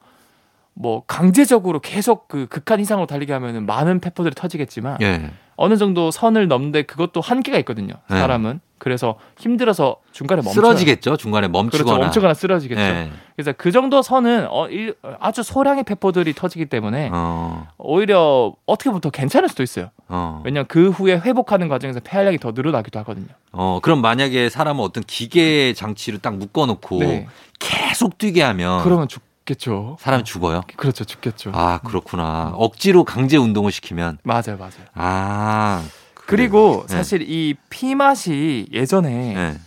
뭐 0.74 1.04
강제적으로 1.06 1.80
계속 1.80 2.28
그 2.28 2.48
극한 2.48 2.80
이상으로 2.80 3.06
달리게 3.08 3.34
하면은 3.34 3.66
많은 3.66 4.00
페퍼들이 4.00 4.34
터지겠지만 4.36 4.98
예. 5.02 5.32
어느 5.56 5.78
정도 5.78 6.12
선을 6.12 6.48
넘는데 6.48 6.84
그것도 6.84 7.22
한계가 7.22 7.58
있거든요. 7.60 7.94
네. 8.10 8.18
사람은. 8.20 8.60
그래서 8.80 9.16
힘들어서 9.40 9.96
중간에 10.12 10.42
멈춰 10.42 10.56
쓰러지겠죠? 10.60 11.16
중간에 11.16 11.48
멈추거나. 11.48 11.84
그렇죠. 11.86 12.02
멈추거나 12.02 12.34
쓰러지겠죠. 12.34 12.82
예. 12.82 13.10
그래서 13.38 13.54
그 13.58 13.72
정도 13.72 14.02
선은 14.02 14.48
어, 14.50 14.68
일- 14.68 14.96
아주 15.22 15.42
소량의 15.42 15.86
페퍼들이 15.86 16.34
터지기 16.34 16.66
때문에 16.66 17.10
어. 17.14 17.68
오히려 17.78 18.54
어떻게 18.66 18.90
보면 18.90 19.00
더 19.00 19.10
괜찮을 19.10 19.48
수도 19.48 19.64
있어요. 19.64 19.90
어. 20.10 20.42
왜냐하면 20.44 20.68
그 20.68 20.90
후에 20.90 21.14
회복하는 21.18 21.70
과정에서 21.70 22.02
폐활량이 22.04 22.40
더 22.40 22.52
늘어나기도 22.52 23.00
하거든요. 23.00 23.28
어, 23.54 23.80
그럼 23.82 24.02
만약에 24.02 24.50
사람은 24.50 24.84
어떤 24.84 25.02
기계 25.08 25.72
장치를 25.74 26.20
딱 26.20 26.36
묶어놓고 26.36 27.00
네. 27.00 27.28
계속 27.60 28.18
뛰게 28.18 28.42
하면 28.44 28.84
그러면 28.84 29.08
죽 29.08 29.22
겠죠. 29.46 29.98
사람이 30.00 30.24
죽어요? 30.24 30.62
그렇죠. 30.78 31.04
죽겠죠. 31.04 31.52
아, 31.54 31.80
그렇구나. 31.84 32.54
억지로 32.56 33.04
강제 33.04 33.38
운동을 33.38 33.72
시키면. 33.72 34.20
맞아요. 34.24 34.58
맞아요. 34.58 34.72
아. 34.96 35.84
그리고 36.26 36.86
네. 36.88 36.96
사실 36.96 37.22
이 37.24 37.56
피 37.70 37.96
맛이 37.96 38.68
예전에 38.72 39.10
네. 39.34 39.58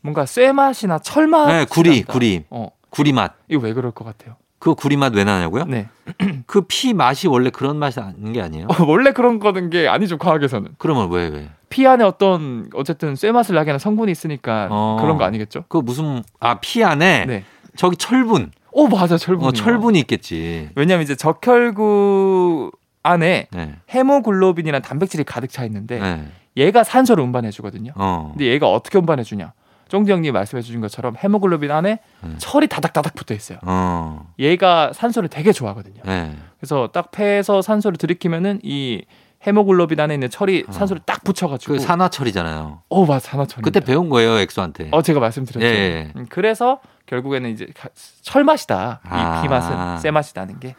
뭔가 0.00 0.26
쇠 0.26 0.52
맛이나 0.52 0.98
철 0.98 1.26
맛. 1.26 1.46
네, 1.48 1.64
구리, 1.64 2.02
구리. 2.04 2.44
어, 2.50 2.68
구리 2.90 3.12
맛. 3.12 3.34
이거 3.48 3.62
왜 3.62 3.72
그럴 3.72 3.90
것 3.90 4.04
같아요? 4.04 4.36
그 4.60 4.74
구리 4.74 4.96
맛 4.96 5.12
왜 5.14 5.24
나냐고요? 5.24 5.64
네. 5.64 5.88
그 6.46 6.62
피 6.68 6.94
맛이 6.94 7.26
원래 7.26 7.50
그런 7.50 7.76
맛이 7.76 7.98
아닌 8.00 8.32
게 8.32 8.40
아니에요? 8.40 8.68
어, 8.68 8.84
원래 8.86 9.10
그런 9.12 9.40
거는 9.40 9.70
게 9.70 9.88
아니죠. 9.88 10.16
과학에서는. 10.18 10.76
그러면 10.78 11.10
왜, 11.10 11.28
왜? 11.28 11.48
피 11.68 11.86
안에 11.86 12.04
어떤 12.04 12.70
어쨌든 12.74 13.16
쇠 13.16 13.32
맛을 13.32 13.56
나게 13.56 13.70
하는 13.70 13.78
성분이 13.80 14.12
있으니까 14.12 14.68
어. 14.70 14.98
그런 15.00 15.18
거 15.18 15.24
아니겠죠? 15.24 15.64
그 15.68 15.78
무슨, 15.78 16.22
아, 16.38 16.60
피 16.60 16.84
안에 16.84 17.24
네. 17.26 17.44
저기 17.76 17.96
철분. 17.96 18.52
오 18.74 18.88
맞아 18.88 19.16
철분. 19.16 19.46
어, 19.46 19.52
철분이 19.52 19.98
있겠지. 20.00 20.68
왜냐면 20.74 21.04
이제 21.04 21.14
적혈구 21.14 22.72
안에 23.04 23.46
네. 23.52 23.76
헤모글로빈이라는 23.92 24.82
단백질이 24.82 25.24
가득 25.24 25.48
차 25.50 25.64
있는데 25.64 26.00
네. 26.00 26.26
얘가 26.56 26.82
산소를 26.82 27.22
운반해 27.22 27.50
주거든요. 27.50 27.92
어. 27.94 28.30
근데 28.32 28.46
얘가 28.46 28.68
어떻게 28.70 28.98
운반해 28.98 29.22
주냐? 29.22 29.52
쫑디 29.88 30.10
형님 30.10 30.32
말씀해 30.32 30.62
주신 30.62 30.80
것처럼 30.80 31.14
헤모글로빈 31.22 31.70
안에 31.70 32.00
음. 32.24 32.34
철이 32.38 32.66
다닥다닥 32.66 33.14
붙어 33.14 33.32
있어요. 33.34 33.58
어. 33.62 34.32
얘가 34.40 34.92
산소를 34.92 35.28
되게 35.28 35.52
좋아하거든요. 35.52 36.02
네. 36.04 36.34
그래서 36.58 36.88
딱 36.92 37.12
폐에서 37.12 37.62
산소를 37.62 37.96
들이키면은 37.96 38.60
이 38.64 39.04
헤모글로빈 39.46 39.98
안에 40.00 40.14
있는 40.14 40.30
철이 40.30 40.64
어. 40.68 40.72
산소를 40.72 41.02
딱 41.04 41.22
붙여가지고 41.24 41.74
그 41.74 41.78
산화철이잖아요. 41.78 42.82
어 42.88 43.06
맞아 43.06 43.18
산화철 43.30 43.62
그때 43.62 43.80
배운 43.80 44.08
거예요, 44.08 44.38
엑소한테. 44.38 44.88
어 44.90 45.02
제가 45.02 45.20
말씀드렸죠. 45.20 45.64
예, 45.66 45.70
예. 45.70 46.12
음, 46.16 46.26
그래서 46.28 46.80
결국에는 47.06 47.50
이제 47.50 47.66
가- 47.76 47.88
철 48.22 48.44
맛이다. 48.44 49.00
아. 49.04 49.38
이 49.40 49.43
피 49.43 49.48
맛은 49.48 49.98
쇠 50.00 50.10
맛이 50.10 50.32
나는 50.34 50.58
게. 50.60 50.74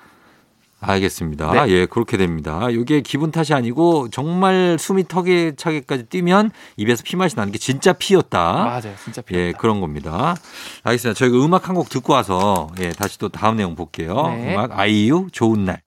알겠습니다. 0.82 1.65
네. 1.65 1.71
예, 1.71 1.86
그렇게 1.86 2.15
됩니다. 2.17 2.67
이게 2.69 3.01
기분 3.01 3.32
탓이 3.32 3.54
아니고 3.54 4.10
정말 4.10 4.78
숨이 4.78 5.08
턱에 5.08 5.54
차게까지 5.56 6.04
뛰면 6.08 6.51
입에서 6.78 7.01
피 7.04 7.15
맛이 7.15 7.36
나는 7.36 7.51
게 7.51 7.58
진짜 7.58 7.93
피였다. 7.93 8.54
맞아요, 8.65 8.93
진짜 9.04 9.21
피. 9.21 9.36
예, 9.36 9.51
그런 9.54 9.80
겁니다. 9.82 10.36
알겠습니다. 10.84 11.17
저희가 11.17 11.43
음악 11.43 11.69
한 11.69 11.75
곡 11.75 11.89
듣고 11.89 12.13
와서 12.13 12.67
예, 12.80 12.89
다시 12.89 13.17
또 13.17 13.30
다음 13.30 13.56
내용 13.58 13.73
볼게요. 13.75 14.28
네. 14.28 14.54
음악 14.54 14.78
아이유 14.78 15.28
좋은 15.32 15.65
날. 15.65 15.82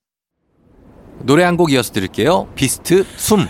노래 1.23 1.43
한 1.45 1.57
곡 1.57 1.73
이어서 1.73 1.93
드릴게요. 1.93 2.47
비스트 2.55 3.05
숨. 3.17 3.47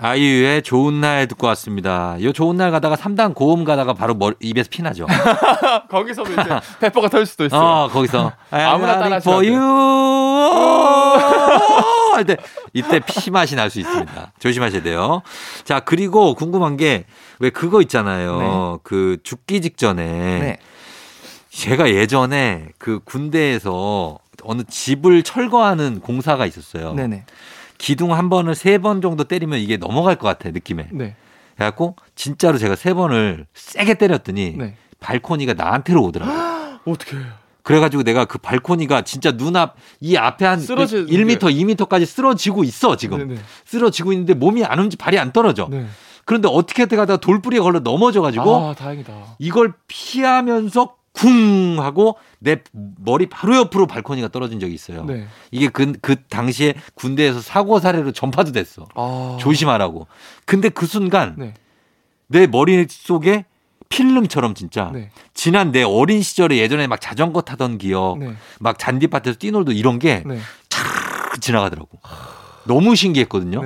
아이유의 0.00 0.62
좋은 0.62 1.00
날 1.00 1.26
듣고 1.26 1.46
왔습니다. 1.48 2.16
요 2.22 2.32
좋은 2.32 2.56
날 2.56 2.70
가다가 2.70 2.94
3단 2.94 3.34
고음 3.34 3.64
가다가 3.64 3.94
바로 3.94 4.14
머리, 4.14 4.36
입에서 4.40 4.68
피 4.70 4.82
나죠. 4.82 5.06
거기서도 5.90 6.30
이제 6.32 6.44
페퍼가 6.80 7.08
털 7.08 7.26
수도 7.26 7.46
있어요. 7.46 7.60
어, 7.60 7.88
거기서 7.88 8.30
아무나 8.50 8.98
따라 9.00 9.16
for 9.16 9.44
you. 9.44 9.58
할 12.14 12.24
때 12.24 12.36
이때 12.74 13.00
피 13.00 13.30
맛이 13.30 13.56
날 13.56 13.70
수 13.70 13.80
있습니다. 13.80 14.32
조심하셔야 14.38 14.82
돼요. 14.82 15.22
자, 15.64 15.80
그리고 15.80 16.34
궁금한 16.34 16.76
게 16.76 17.04
왜 17.40 17.50
그거 17.50 17.80
있잖아요. 17.82 18.80
그 18.82 19.18
죽기 19.22 19.60
직전에 19.60 20.02
네. 20.04 20.58
제가 21.50 21.88
예전에 21.90 22.66
그 22.78 22.98
군대에서 23.04 24.18
어느 24.42 24.62
집을 24.68 25.22
철거하는 25.22 26.00
공사가 26.00 26.46
있었어요. 26.46 26.94
네네. 26.94 27.24
기둥 27.78 28.12
한 28.12 28.28
번을 28.28 28.54
세 28.54 28.78
번 28.78 29.00
정도 29.00 29.24
때리면 29.24 29.58
이게 29.60 29.76
넘어갈 29.76 30.16
것 30.16 30.26
같아 30.26 30.50
느낌에. 30.50 30.88
네. 30.92 31.14
그래갖고 31.56 31.96
진짜로 32.14 32.58
제가 32.58 32.76
세 32.76 32.94
번을 32.94 33.46
세게 33.54 33.94
때렸더니 33.94 34.54
네. 34.56 34.74
발코니가 35.00 35.54
나한테로 35.54 36.02
오더라고요. 36.04 36.80
어떻게? 36.86 37.16
그래가지고 37.62 38.02
내가 38.02 38.24
그 38.24 38.38
발코니가 38.38 39.02
진짜 39.02 39.30
눈앞 39.32 39.74
이 40.00 40.16
앞에 40.16 40.46
한 40.46 40.58
쓰러지는 40.58 41.06
1m, 41.06 41.38
2m까지 41.76 42.06
쓰러지고 42.06 42.64
있어 42.64 42.96
지금 42.96 43.18
네네. 43.18 43.40
쓰러지고 43.66 44.12
있는데 44.12 44.34
몸이 44.34 44.64
안 44.64 44.78
움직 44.78 44.96
발이 44.96 45.18
안 45.18 45.32
떨어져. 45.32 45.68
네. 45.70 45.86
그런데 46.24 46.48
어떻게 46.50 46.82
하다가 46.82 47.18
돌뿌리에 47.18 47.60
걸려 47.60 47.80
넘어져가지고 47.80 48.56
아 48.70 48.74
다행이다. 48.74 49.36
이걸 49.38 49.74
피하면서 49.86 50.94
쿵 51.18 51.80
하고 51.80 52.16
내 52.38 52.58
머리 52.72 53.26
바로 53.26 53.56
옆으로 53.56 53.88
발코니가 53.88 54.28
떨어진 54.28 54.60
적이 54.60 54.74
있어요. 54.74 55.04
네. 55.04 55.26
이게 55.50 55.66
그, 55.66 55.92
그 56.00 56.14
당시에 56.28 56.74
군대에서 56.94 57.40
사고 57.40 57.80
사례로 57.80 58.12
전파도 58.12 58.52
됐어. 58.52 58.86
아. 58.94 59.36
조심하라고. 59.40 60.06
근데 60.44 60.68
그 60.68 60.86
순간 60.86 61.34
네. 61.36 61.54
내 62.28 62.46
머릿속에 62.46 63.46
필름처럼 63.88 64.54
진짜 64.54 64.90
네. 64.94 65.10
지난 65.34 65.72
내 65.72 65.82
어린 65.82 66.22
시절에 66.22 66.58
예전에 66.58 66.86
막 66.86 67.00
자전거 67.00 67.40
타던 67.40 67.78
기억, 67.78 68.18
네. 68.18 68.34
막 68.60 68.78
잔디밭에서 68.78 69.38
뛰놀도 69.38 69.72
이런 69.72 69.98
게 69.98 70.22
네. 70.24 70.38
탁 70.68 71.40
지나가더라고. 71.40 71.98
너무 72.64 72.94
신기했거든요. 72.94 73.62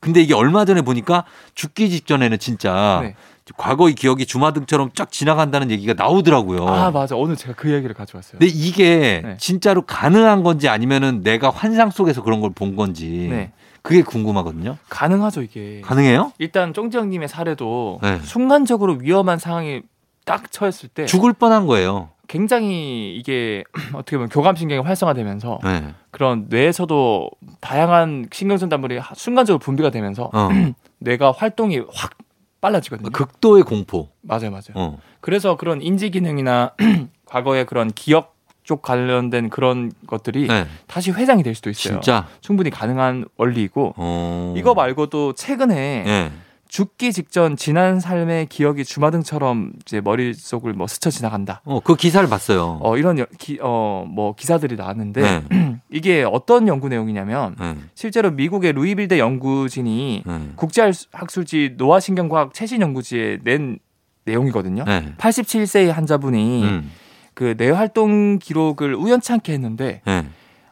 근데 0.00 0.22
이게 0.22 0.34
얼마 0.34 0.64
전에 0.64 0.82
보니까 0.82 1.24
죽기 1.54 1.90
직전에는 1.90 2.38
진짜 2.38 3.00
네. 3.02 3.14
과거의 3.56 3.94
기억이 3.94 4.26
주마등처럼 4.26 4.90
쫙 4.94 5.12
지나간다는 5.12 5.70
얘기가 5.70 5.94
나오더라고요. 5.94 6.66
아 6.66 6.90
맞아. 6.90 7.14
오늘 7.16 7.36
제가 7.36 7.54
그 7.54 7.72
얘기를 7.72 7.94
가져왔어요. 7.94 8.38
근데 8.40 8.46
이게 8.52 9.22
네. 9.24 9.36
진짜로 9.38 9.82
가능한 9.82 10.42
건지 10.42 10.68
아니면은 10.68 11.22
내가 11.22 11.50
환상 11.50 11.90
속에서 11.90 12.22
그런 12.22 12.40
걸 12.40 12.50
본 12.56 12.74
건지 12.74 13.28
네. 13.30 13.52
그게 13.82 14.02
궁금하거든요. 14.02 14.78
가능하죠 14.88 15.42
이게. 15.42 15.80
가능해요? 15.84 16.32
일단 16.38 16.72
쫑지 16.72 16.96
형님의 16.96 17.28
사례도 17.28 18.00
네. 18.02 18.18
순간적으로 18.22 18.94
위험한 19.00 19.38
상황에 19.38 19.82
딱 20.24 20.50
처했을 20.50 20.88
때 20.88 21.04
죽을 21.06 21.32
뻔한 21.32 21.66
거예요. 21.66 22.08
굉장히 22.28 23.14
이게 23.16 23.62
어떻게 23.94 24.16
보면 24.16 24.28
교감신경이 24.30 24.80
활성화되면서 24.80 25.60
네. 25.62 25.94
그런 26.10 26.46
뇌에서도 26.48 27.30
다양한 27.60 28.26
신경전 28.32 28.68
단물이 28.70 28.98
하- 28.98 29.14
순간적으로 29.14 29.60
분비가 29.60 29.90
되면서 29.90 30.30
어. 30.32 30.48
뇌가 30.98 31.30
활동이 31.36 31.82
확 31.92 32.10
빨라지거든요. 32.60 33.10
극도의 33.10 33.62
공포. 33.62 34.08
맞아요, 34.22 34.50
맞아요. 34.50 34.74
어. 34.74 34.98
그래서 35.20 35.56
그런 35.56 35.82
인지 35.82 36.10
기능이나 36.10 36.72
과거의 37.26 37.66
그런 37.66 37.92
기억 37.92 38.36
쪽 38.64 38.82
관련된 38.82 39.48
그런 39.48 39.92
것들이 40.08 40.48
네. 40.48 40.66
다시 40.88 41.12
회장이 41.12 41.44
될 41.44 41.54
수도 41.54 41.70
있어요. 41.70 41.94
진짜. 41.94 42.26
충분히 42.40 42.70
가능한 42.70 43.26
원리이고 43.36 43.94
어. 43.96 44.54
이거 44.56 44.74
말고도 44.74 45.34
최근에 45.34 46.04
예. 46.06 46.32
죽기 46.76 47.10
직전 47.14 47.56
지난 47.56 48.00
삶의 48.00 48.48
기억이 48.50 48.84
주마등처럼 48.84 49.72
이제 49.80 50.02
머릿속을 50.02 50.74
뭐 50.74 50.86
스쳐 50.86 51.08
지나간다. 51.08 51.62
어, 51.64 51.80
그 51.80 51.96
기사를 51.96 52.28
봤어요. 52.28 52.78
어 52.82 52.98
이런 52.98 53.18
여- 53.18 53.24
기, 53.38 53.58
어 53.62 54.04
뭐 54.06 54.34
기사들이 54.34 54.76
나왔는데 54.76 55.22
네. 55.48 55.78
이게 55.90 56.22
어떤 56.30 56.68
연구 56.68 56.90
내용이냐면 56.90 57.56
네. 57.58 57.76
실제로 57.94 58.30
미국의 58.30 58.74
루이빌대 58.74 59.18
연구진이 59.18 60.24
네. 60.26 60.40
국제학술지 60.56 61.76
노화 61.78 61.98
신경과학 61.98 62.52
최신 62.52 62.82
연구지에 62.82 63.38
낸 63.42 63.78
내용이거든요. 64.26 64.84
네. 64.84 65.14
87세의 65.16 65.90
환자분이 65.92 66.62
음. 66.62 66.92
그 67.32 67.54
뇌활동 67.56 68.38
기록을 68.38 68.94
우연찮게 68.94 69.50
했는데 69.54 70.02
네. 70.04 70.26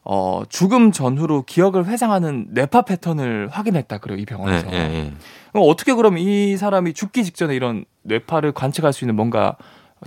어 0.04 0.42
죽음 0.50 0.92
전후로 0.92 1.44
기억을 1.46 1.86
회상하는 1.86 2.48
뇌파 2.50 2.82
패턴을 2.82 3.48
확인했다 3.50 3.96
그래요 3.98 4.18
이 4.18 4.26
네. 4.26 4.26
병원에서. 4.26 4.68
그럼 5.54 5.68
어떻게 5.70 5.94
그럼 5.94 6.18
이 6.18 6.56
사람이 6.56 6.94
죽기 6.94 7.22
직전에 7.22 7.54
이런 7.54 7.84
뇌파를 8.02 8.50
관측할 8.50 8.92
수 8.92 9.04
있는 9.04 9.14
뭔가 9.14 9.56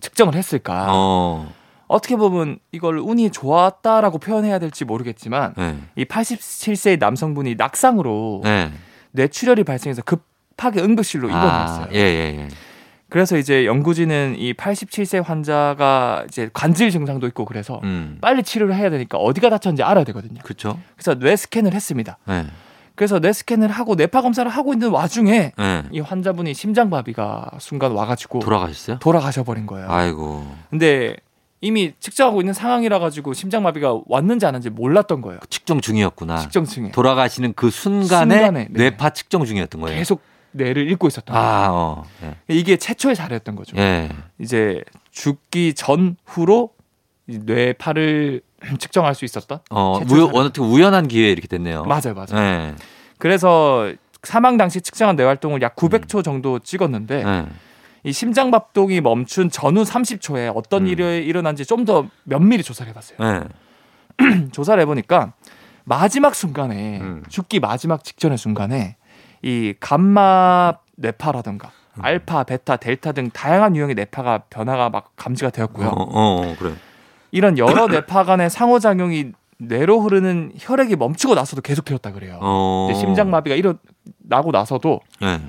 측정을 0.02 0.36
했을까? 0.36 0.88
어. 0.90 1.50
어떻게 1.88 2.18
보면 2.18 2.60
이걸 2.74 3.00
운이 3.00 3.32
좋았다라고 3.32 4.18
표현해야 4.18 4.60
될지 4.60 4.84
모르겠지만 4.84 5.54
네. 5.56 5.78
이 5.96 6.04
87세의 6.04 7.00
남성분이 7.00 7.56
낙상으로 7.56 8.42
네. 8.44 8.74
뇌출혈이 9.12 9.64
발생해서 9.64 10.02
급하게 10.02 10.82
응급실로 10.82 11.30
입원했어요. 11.30 11.86
아, 11.86 11.90
예, 11.94 12.00
예, 12.00 12.40
예. 12.40 12.48
그래서 13.08 13.38
이제 13.38 13.66
연구진은 13.66 14.36
이 14.38 14.54
87세 14.54 15.24
환자가 15.24 16.26
이제 16.28 16.50
관절 16.52 16.92
증상도 16.92 17.26
있고 17.28 17.46
그래서 17.46 17.80
음. 17.86 18.18
빨리 18.20 18.44
치료를 18.44 18.76
해야 18.76 18.90
되니까 18.90 19.18
어디가 19.18 19.50
다쳤는지 19.50 19.82
알아야 19.82 20.04
되거든요. 20.04 20.42
그렇죠. 20.44 20.78
그래서 20.98 21.18
뇌 21.18 21.38
스캔을 21.38 21.74
했습니다. 21.74 22.18
네. 22.26 22.48
그래서 22.98 23.20
뇌 23.20 23.32
스캔을 23.32 23.70
하고 23.70 23.94
뇌파 23.94 24.24
검사를 24.24 24.50
하고 24.50 24.74
있는 24.74 24.90
와중에 24.90 25.54
네. 25.56 25.84
이 25.92 26.00
환자분이 26.00 26.56
심장마비가 26.56 27.52
순간 27.60 27.92
와가지고 27.92 28.40
돌아가셨어요? 28.40 28.98
돌아가셔 28.98 29.44
버린 29.44 29.68
거예요. 29.68 29.88
아이고. 29.88 30.44
근데 30.72 31.16
이미 31.62 31.94
측정하고 32.00 32.42
있는 32.42 32.54
상황이라 32.54 32.98
가지고 32.98 33.34
심장마비가 33.34 34.02
왔는지 34.08 34.48
안 34.48 34.56
왔는지 34.56 34.72
몰랐던 34.72 35.22
거예요. 35.22 35.40
측정 35.48 35.80
중이었구나. 35.80 36.38
측정층에 36.38 36.92
돌아가시는 36.92 37.54
그 37.56 37.70
순간에, 37.70 38.36
순간에, 38.36 38.68
네. 38.72 38.90
뇌파 38.90 39.12
측정 39.12 39.46
중이었던 39.46 39.80
거예요. 39.80 39.96
계속 39.96 40.22
뇌를 40.54 40.90
읽고 40.92 41.08
있었던 41.08 41.36
거예요. 41.36 41.48
아, 41.48 41.68
어. 41.70 42.04
예. 42.24 42.36
이게 42.48 42.78
최초의 42.78 43.16
사례였던 43.16 43.56
거죠. 43.56 43.78
예. 43.78 44.10
이제 44.40 44.82
죽기 45.12 45.76
전후로 45.76 46.72
이 47.28 47.40
뇌파를 47.44 48.42
측정할 48.80 49.16
수 49.16 49.26
있었던 49.26 49.60
어, 49.70 50.00
최초 50.00 50.16
우, 50.16 50.26
사례. 50.28 50.38
어떻게 50.40 50.62
우연한 50.62 51.08
기회에 51.08 51.32
이렇게 51.32 51.48
됐네요. 51.48 51.84
맞아요, 51.86 52.14
맞아요. 52.16 52.38
예. 52.44 52.76
그래서 53.18 53.92
사망 54.24 54.58
당시 54.58 54.82
측정한 54.82 55.16
뇌 55.16 55.24
활동을 55.24 55.62
약 55.62 55.76
900초 55.76 56.24
정도 56.24 56.60
찍었는데 56.60 57.24
예. 57.26 57.46
이 58.04 58.12
심장 58.14 58.52
박동이 58.52 59.02
멈춘 59.02 59.50
전후 59.50 59.84
30초에 59.84 60.52
어떤 60.56 60.84
음. 60.84 60.88
일이 60.88 61.26
일어난지 61.26 61.66
좀 61.66 61.86
더 61.86 62.08
면밀히 62.24 62.64
조사를 62.64 62.90
해봤어요. 62.90 63.18
예. 63.22 64.48
조사를 64.52 64.82
해보니까 64.82 65.34
마지막 65.84 66.36
순간에 66.36 67.00
음. 67.00 67.24
죽기 67.30 67.60
마지막 67.60 68.04
직전의 68.04 68.38
순간에 68.38 68.98
이 69.42 69.74
감마 69.80 70.74
뇌파라든가 70.98 71.72
음. 71.96 72.02
알파, 72.04 72.44
베타, 72.44 72.76
델타 72.78 73.12
등 73.14 73.30
다양한 73.32 73.76
유형의 73.76 73.96
뇌파가 73.96 74.44
변화가 74.50 74.90
막 74.90 75.12
감지가 75.16 75.52
되었고요. 75.52 75.88
어, 75.88 75.92
어, 76.04 76.42
어, 76.52 76.56
그래. 76.60 76.74
이런 77.32 77.58
여러 77.58 77.88
뇌파 77.88 78.24
간의 78.24 78.50
상호작용이 78.50 79.32
뇌로 79.60 80.02
흐르는 80.02 80.52
혈액이 80.58 80.96
멈추고 80.96 81.34
나서도 81.36 81.62
계속 81.62 81.84
되었다 81.86 82.12
그래요. 82.12 82.38
어. 82.42 82.88
이제 82.92 83.00
심장 83.00 83.30
마비가 83.32 83.56
일어나고 83.56 84.52
나서도 84.52 85.00
예. 85.24 85.40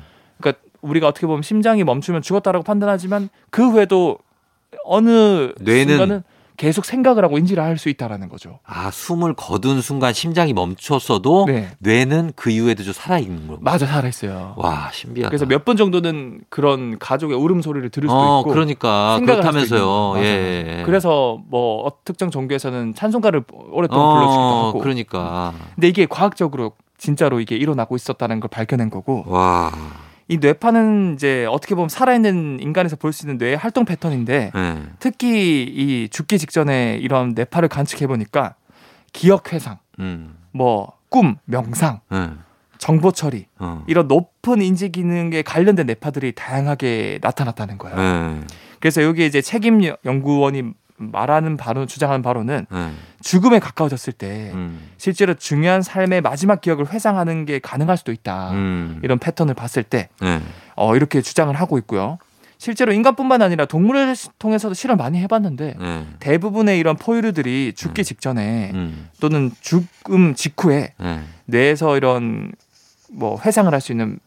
그러니까 0.41 0.63
우리가 0.81 1.09
어떻게 1.09 1.27
보면 1.27 1.43
심장이 1.43 1.85
멈추면 1.85 2.23
죽었다라고 2.23 2.63
판단하지만 2.65 3.29
그 3.51 3.69
후에도 3.69 4.19
어느 4.85 5.53
뇌는- 5.61 5.89
순간은 5.89 6.23
계속 6.59 6.85
생각을 6.85 7.25
하고 7.25 7.39
인지를 7.39 7.63
할 7.63 7.79
수 7.79 7.89
있다라는 7.89 8.29
거죠. 8.29 8.59
아, 8.67 8.91
숨을 8.91 9.35
거둔 9.35 9.81
순간 9.81 10.13
심장이 10.13 10.53
멈췄어도 10.53 11.45
네. 11.47 11.69
뇌는 11.79 12.33
그 12.35 12.51
이후에도 12.51 12.83
좀 12.83 12.93
살아 12.93 13.19
있는 13.21 13.47
거고. 13.47 13.63
맞아 13.63 13.87
살아 13.87 14.09
있어요. 14.09 14.55
와, 14.57 14.91
신비하다. 14.93 15.31
그래서 15.31 15.47
몇분 15.47 15.77
정도는 15.77 16.41
그런 16.49 16.99
가족의 16.99 17.37
울음 17.39 17.63
소리를 17.63 17.89
들을 17.91 18.09
수도 18.09 18.19
어, 18.21 18.41
있고 18.41 18.51
그러니까 18.51 19.21
그렇다면서요. 19.25 20.15
있는 20.17 20.25
예. 20.29 20.33
거예요. 20.65 20.79
예. 20.81 20.83
그래서 20.85 21.39
뭐 21.49 21.87
어, 21.87 21.93
특정 22.05 22.31
종교에서는 22.31 22.95
찬송가를 22.97 23.45
오랫동안 23.71 24.07
어, 24.07 24.15
불러주기도 24.15 24.67
하고 24.67 24.79
그러니까. 24.81 25.55
근데 25.77 25.87
이게 25.89 26.07
과학적으로 26.07 26.73
진짜로 26.97 27.39
이게 27.39 27.55
일어나고 27.55 27.95
있었다는 27.95 28.41
걸 28.41 28.49
밝혀낸 28.49 28.91
거고 28.91 29.23
와. 29.29 29.71
이 30.29 30.37
뇌파는 30.37 31.15
이제 31.15 31.47
어떻게 31.47 31.75
보면 31.75 31.89
살아있는 31.89 32.61
인간에서 32.61 32.97
볼 32.97 33.13
수 33.13 33.25
있는 33.25 33.39
뇌의 33.39 33.57
활동 33.57 33.85
패턴인데 33.87 34.53
예. 34.55 34.83
특히 34.99 35.63
이 35.63 36.09
죽기 36.11 36.39
직전에 36.39 36.99
이런 37.01 37.31
뇌파를 37.35 37.69
관측해 37.69 38.07
보니까 38.07 38.55
기억 39.13 39.53
회상, 39.55 39.79
음. 39.99 40.37
뭐 40.53 40.93
꿈, 41.09 41.37
명상, 41.47 42.01
예. 42.13 42.31
정보 42.77 43.11
처리 43.11 43.47
어. 43.59 43.83
이런 43.89 44.07
높은 44.07 44.61
인지 44.61 44.91
기능에 44.91 45.43
관련된 45.43 45.87
뇌파들이 45.87 46.33
다양하게 46.33 47.19
나타났다는 47.23 47.79
거예요. 47.79 47.99
예. 47.99 48.41
그래서 48.81 49.03
여기 49.03 49.25
이제 49.27 49.41
책임 49.41 49.81
연구원이 50.05 50.63
말하는 50.99 51.57
바로 51.57 51.87
주장하는 51.87 52.23
바로는 52.23 52.67
예. 52.73 52.91
죽음에 53.23 53.59
가까워졌을 53.59 54.13
때 54.13 54.51
음. 54.55 54.81
실제로 54.99 55.35
중요한 55.35 55.83
삶의 55.83 56.21
마지막 56.21 56.61
기억을 56.61 56.93
회상하는 56.93 57.47
게 57.47 57.59
가능할 57.59 57.97
수도 57.97 58.13
있다. 58.13 58.51
음. 58.53 59.01
이런 59.03 59.19
패턴을 59.19 59.55
봤을 59.55 59.83
때 59.83 60.09
예. 60.23 60.41
어, 60.77 60.97
이렇게 60.97 61.23
주장을 61.23 61.55
하고 61.55 61.79
있고요. 61.79 62.19
실제로 62.61 62.93
인간뿐만 62.93 63.41
아니라 63.41 63.67
동물을 63.67 64.17
통해서도 64.41 64.75
실험 64.75 64.99
많이 64.99 65.19
해봤는데 65.21 65.77
예. 65.81 66.07
대부분의 66.19 66.79
이런 66.79 66.97
포유류들이 66.97 67.73
죽기 67.77 68.03
음. 68.03 68.05
직전에 68.05 68.71
음. 68.75 69.09
또는 69.21 69.53
죽음 69.61 70.35
직후에 70.35 70.95
예. 71.01 71.21
뇌에서 71.47 71.97
이런 71.97 72.53
뭐 73.11 73.41
회상을 73.41 73.73
할 73.73 73.81
수 73.81 73.93
있는 73.93 74.19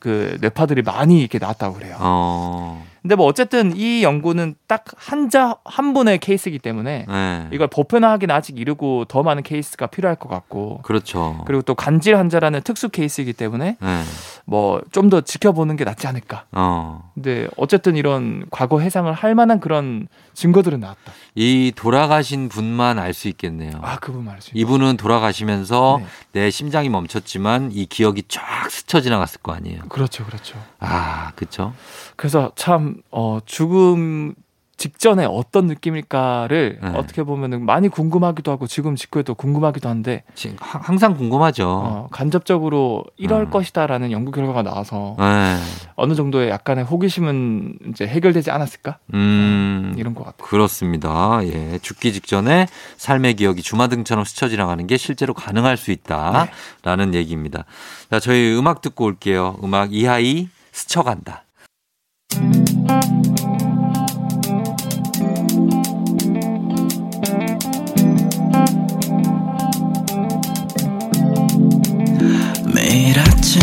그 0.00 0.38
뇌파들이 0.40 0.82
많이 0.82 1.20
이렇게 1.20 1.38
나왔다고 1.38 1.74
그래요. 1.74 1.96
어. 1.98 2.84
근데 3.08 3.16
뭐 3.16 3.24
어쨌든 3.24 3.74
이 3.74 4.02
연구는 4.02 4.54
딱 4.66 4.84
한자 4.94 5.56
한 5.64 5.94
분의 5.94 6.18
케이스이기 6.18 6.58
때문에 6.58 7.06
예. 7.08 7.48
이걸 7.52 7.66
보편화하기는 7.68 8.34
아직 8.34 8.58
이르고 8.58 9.06
더 9.06 9.22
많은 9.22 9.42
케이스가 9.42 9.86
필요할 9.86 10.16
것 10.16 10.28
같고 10.28 10.82
그렇죠. 10.82 11.42
그리고 11.46 11.62
또 11.62 11.74
간질 11.74 12.18
환자라는 12.18 12.60
특수 12.64 12.90
케이스이기 12.90 13.32
때문에 13.32 13.78
예. 13.82 14.02
뭐좀 14.44 15.08
더 15.08 15.22
지켜보는 15.22 15.76
게 15.76 15.84
낫지 15.84 16.06
않을까. 16.06 16.44
어. 16.52 17.10
근데 17.14 17.48
어쨌든 17.56 17.96
이런 17.96 18.44
과거 18.50 18.78
해상을 18.78 19.10
할 19.10 19.34
만한 19.34 19.58
그런 19.58 20.06
증거들은 20.34 20.78
나왔다. 20.78 21.12
이 21.40 21.72
돌아가신 21.76 22.48
분만 22.48 22.98
알 22.98 23.14
수 23.14 23.28
있겠네요. 23.28 23.78
아 23.80 23.96
그분 24.00 24.24
말이죠. 24.24 24.50
네. 24.54 24.60
이분은 24.60 24.96
돌아가시면서 24.96 26.00
내 26.32 26.50
심장이 26.50 26.88
멈췄지만 26.88 27.70
이 27.72 27.86
기억이 27.86 28.24
쫙 28.26 28.68
스쳐 28.70 29.00
지나갔을 29.00 29.40
거 29.40 29.52
아니에요. 29.52 29.82
그렇죠, 29.88 30.24
그렇죠. 30.24 30.58
아, 30.80 31.30
그쵸? 31.36 31.74
그래서 32.16 32.50
참 32.56 32.96
어, 33.12 33.38
죽음 33.46 34.34
직전에 34.78 35.26
어떤 35.28 35.66
느낌일까를 35.66 36.78
네. 36.80 36.88
어떻게 36.94 37.24
보면은 37.24 37.66
많이 37.66 37.88
궁금하기도 37.88 38.50
하고 38.52 38.68
지금 38.68 38.94
직후에도 38.94 39.34
궁금하기도 39.34 39.88
한데 39.88 40.22
지금 40.36 40.56
하- 40.60 40.78
항상 40.80 41.16
궁금하죠. 41.16 41.68
어, 41.68 42.08
간접적으로 42.12 43.04
이럴 43.16 43.42
음. 43.42 43.50
것이다라는 43.50 44.12
연구 44.12 44.30
결과가 44.30 44.62
나와서 44.62 45.16
네. 45.18 45.56
어느 45.96 46.14
정도의 46.14 46.48
약간의 46.50 46.84
호기심은 46.84 47.78
이제 47.90 48.06
해결되지 48.06 48.52
않았을까 48.52 48.98
음. 49.14 49.94
이런 49.98 50.14
것 50.14 50.24
같아요. 50.24 50.46
그렇습니다. 50.46 51.40
예. 51.42 51.78
죽기 51.82 52.12
직전에 52.12 52.68
삶의 52.96 53.34
기억이 53.34 53.62
주마등처럼 53.62 54.24
스쳐 54.24 54.48
지나가는 54.48 54.86
게 54.86 54.96
실제로 54.96 55.34
가능할 55.34 55.76
수 55.76 55.90
있다라는 55.90 57.14
얘기입니다. 57.14 57.64
자, 58.12 58.20
저희 58.20 58.56
음악 58.56 58.80
듣고 58.80 59.06
올게요. 59.06 59.56
음악 59.64 59.92
이하이 59.92 60.48
스쳐간다. 60.70 61.42
매일 72.98 73.16
아침 73.20 73.62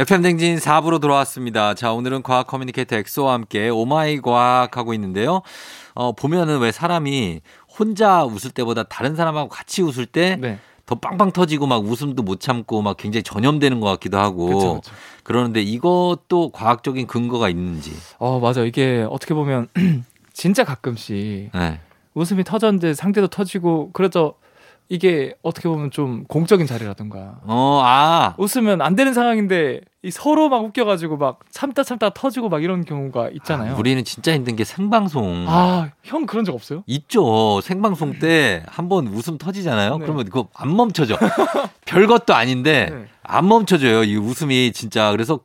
FM 0.00 0.22
대행진 0.22 0.56
4부로 0.56 0.98
돌아왔습니다. 0.98 1.74
자, 1.74 1.92
오늘은 1.92 2.22
과학 2.22 2.46
커뮤니케이터 2.46 2.96
엑소와 2.96 3.34
함께 3.34 3.68
Oh 3.68 3.95
My 3.95 4.22
과학 4.22 4.78
하고 4.78 4.94
있는데요. 4.94 5.42
어, 5.92 6.12
보면은 6.12 6.58
왜 6.60 6.72
사람이 6.72 7.42
혼자 7.78 8.24
웃을 8.24 8.50
때보다 8.50 8.84
다른 8.84 9.14
사람하고 9.14 9.50
같이 9.50 9.82
웃을 9.82 10.06
때 10.06 10.25
더 10.25 10.40
네. 10.40 10.58
빵빵 10.86 11.32
터지고 11.32 11.66
막 11.66 11.84
웃음도 11.84 12.22
못 12.22 12.40
참고 12.40 12.80
막 12.80 12.96
굉장히 12.96 13.22
전염되는 13.22 13.78
것 13.78 13.88
같기도 13.88 14.18
하고 14.18 14.46
그렇죠. 14.46 14.68
그렇죠. 14.70 14.92
그러는데 15.22 15.60
이것도 15.60 16.48
과학적인 16.54 17.06
근거가 17.06 17.50
있는지. 17.50 17.92
어, 18.16 18.40
맞아. 18.40 18.62
이게 18.62 19.06
어떻게 19.10 19.34
보면 19.34 19.68
진짜 20.32 20.64
가끔씩 20.64 21.50
네. 21.52 21.78
웃음이 22.14 22.44
터졌는데 22.44 22.94
상대도 22.94 23.28
터지고 23.28 23.90
그래서 23.92 24.32
이게 24.92 25.34
어떻게 25.42 25.68
보면 25.68 25.92
좀 25.92 26.24
공적인 26.24 26.66
자리라든가 26.66 27.36
어, 27.44 27.80
아. 27.84 28.34
웃으면 28.38 28.82
안 28.82 28.96
되는 28.96 29.14
상황인데 29.14 29.82
이 30.02 30.10
서로 30.10 30.48
막 30.48 30.64
웃겨가지고 30.64 31.16
막 31.16 31.38
참다 31.50 31.84
참다 31.84 32.10
터지고 32.10 32.48
막 32.48 32.62
이런 32.64 32.84
경우가 32.84 33.30
있잖아요. 33.34 33.74
아, 33.74 33.78
우리는 33.78 34.02
진짜 34.04 34.34
힘든 34.34 34.56
게 34.56 34.64
생방송. 34.64 35.44
아, 35.48 35.90
형 36.02 36.26
그런 36.26 36.44
적 36.44 36.54
없어요? 36.56 36.82
있죠. 36.88 37.60
생방송 37.60 38.18
때 38.18 38.64
한번 38.66 39.06
웃음 39.06 39.38
터지잖아요. 39.38 39.98
네. 39.98 40.04
그러면 40.04 40.24
그거 40.24 40.48
안 40.54 40.74
멈춰져. 40.76 41.16
별것도 41.86 42.34
아닌데 42.34 42.88
네. 42.90 43.04
안 43.22 43.46
멈춰져요. 43.46 44.02
이 44.04 44.16
웃음이 44.16 44.72
진짜. 44.72 45.12
그래서 45.12 45.38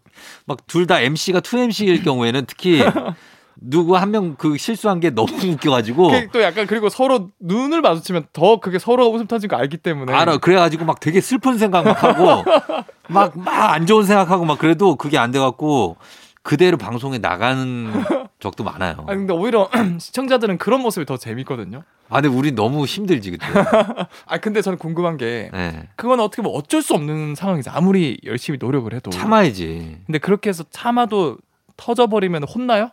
막 0.45 0.65
둘 0.65 0.87
다 0.87 1.01
MC가 1.01 1.41
2MC일 1.41 2.03
경우에는 2.03 2.45
특히 2.47 2.81
누구 3.61 3.95
한 3.97 4.11
명 4.11 4.35
그 4.37 4.57
실수한 4.57 4.99
게 4.99 5.09
너무 5.09 5.27
웃겨가지고 5.53 6.07
그게 6.09 6.27
또 6.31 6.41
약간 6.41 6.67
그리고 6.67 6.89
서로 6.89 7.29
눈을 7.39 7.81
마주치면 7.81 8.27
더 8.33 8.59
그게 8.59 8.79
서로가 8.79 9.09
웃음 9.15 9.27
터진 9.27 9.49
거 9.49 9.55
알기 9.55 9.77
때문에 9.77 10.13
알아. 10.13 10.37
그래가지고 10.37 10.85
막 10.85 10.99
되게 10.99 11.21
슬픈 11.21 11.57
생각 11.57 11.85
막 11.85 12.03
하고 12.03 12.43
막 13.07 13.35
막 13.37 13.73
안 13.73 13.85
좋은 13.85 14.03
생각하고 14.03 14.45
막 14.45 14.57
그래도 14.57 14.95
그게 14.95 15.17
안 15.17 15.31
돼갖고 15.31 15.97
그대로 16.43 16.77
방송에 16.77 17.17
나가는 17.17 17.91
적도 18.39 18.63
많아요. 18.63 18.97
아 19.07 19.15
근데 19.15 19.33
오히려 19.33 19.69
시청자들은 19.99 20.57
그런 20.59 20.81
모습이 20.81 21.05
더 21.05 21.17
재밌거든요. 21.17 21.83
아, 22.09 22.21
근데 22.21 22.27
우리 22.27 22.51
너무 22.51 22.85
힘들지 22.85 23.31
그때. 23.31 23.45
아 24.27 24.37
근데 24.39 24.61
저는 24.61 24.77
궁금한 24.77 25.17
게 25.17 25.49
네. 25.51 25.87
그건 25.95 26.19
어떻게 26.19 26.43
보면 26.43 26.55
어쩔 26.55 26.83
수 26.83 26.93
없는 26.93 27.33
상황이죠. 27.33 27.71
아무리 27.73 28.19
열심히 28.25 28.59
노력을 28.61 28.93
해도. 28.93 29.09
참아야지. 29.09 30.01
근데 30.05 30.19
그렇게 30.19 30.49
해서 30.49 30.63
참아도 30.69 31.37
터져버리면 31.77 32.43
혼나요? 32.43 32.91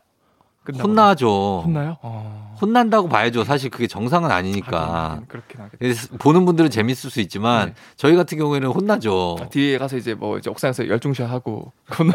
혼나죠. 0.80 1.62
혼나요? 1.64 1.96
어. 2.02 2.56
혼난다고 2.60 3.08
봐야죠. 3.08 3.42
사실 3.42 3.70
그게 3.70 3.88
정상은 3.88 4.30
아니니까. 4.30 5.10
하긴 5.12 5.26
그렇긴 5.26 5.60
하겠다. 5.60 5.76
그래서 5.80 6.08
보는 6.18 6.44
분들은 6.44 6.70
재밌을 6.70 7.10
수 7.10 7.20
있지만 7.20 7.68
네. 7.70 7.74
저희 7.96 8.14
같은 8.14 8.38
경우에는 8.38 8.68
혼나죠. 8.68 9.36
아, 9.40 9.48
뒤에 9.48 9.78
가서 9.78 9.96
이제 9.96 10.14
뭐 10.14 10.38
이제 10.38 10.48
옥상에서 10.48 10.86
열중샷 10.88 11.28
하고 11.28 11.72
혼나 11.98 12.12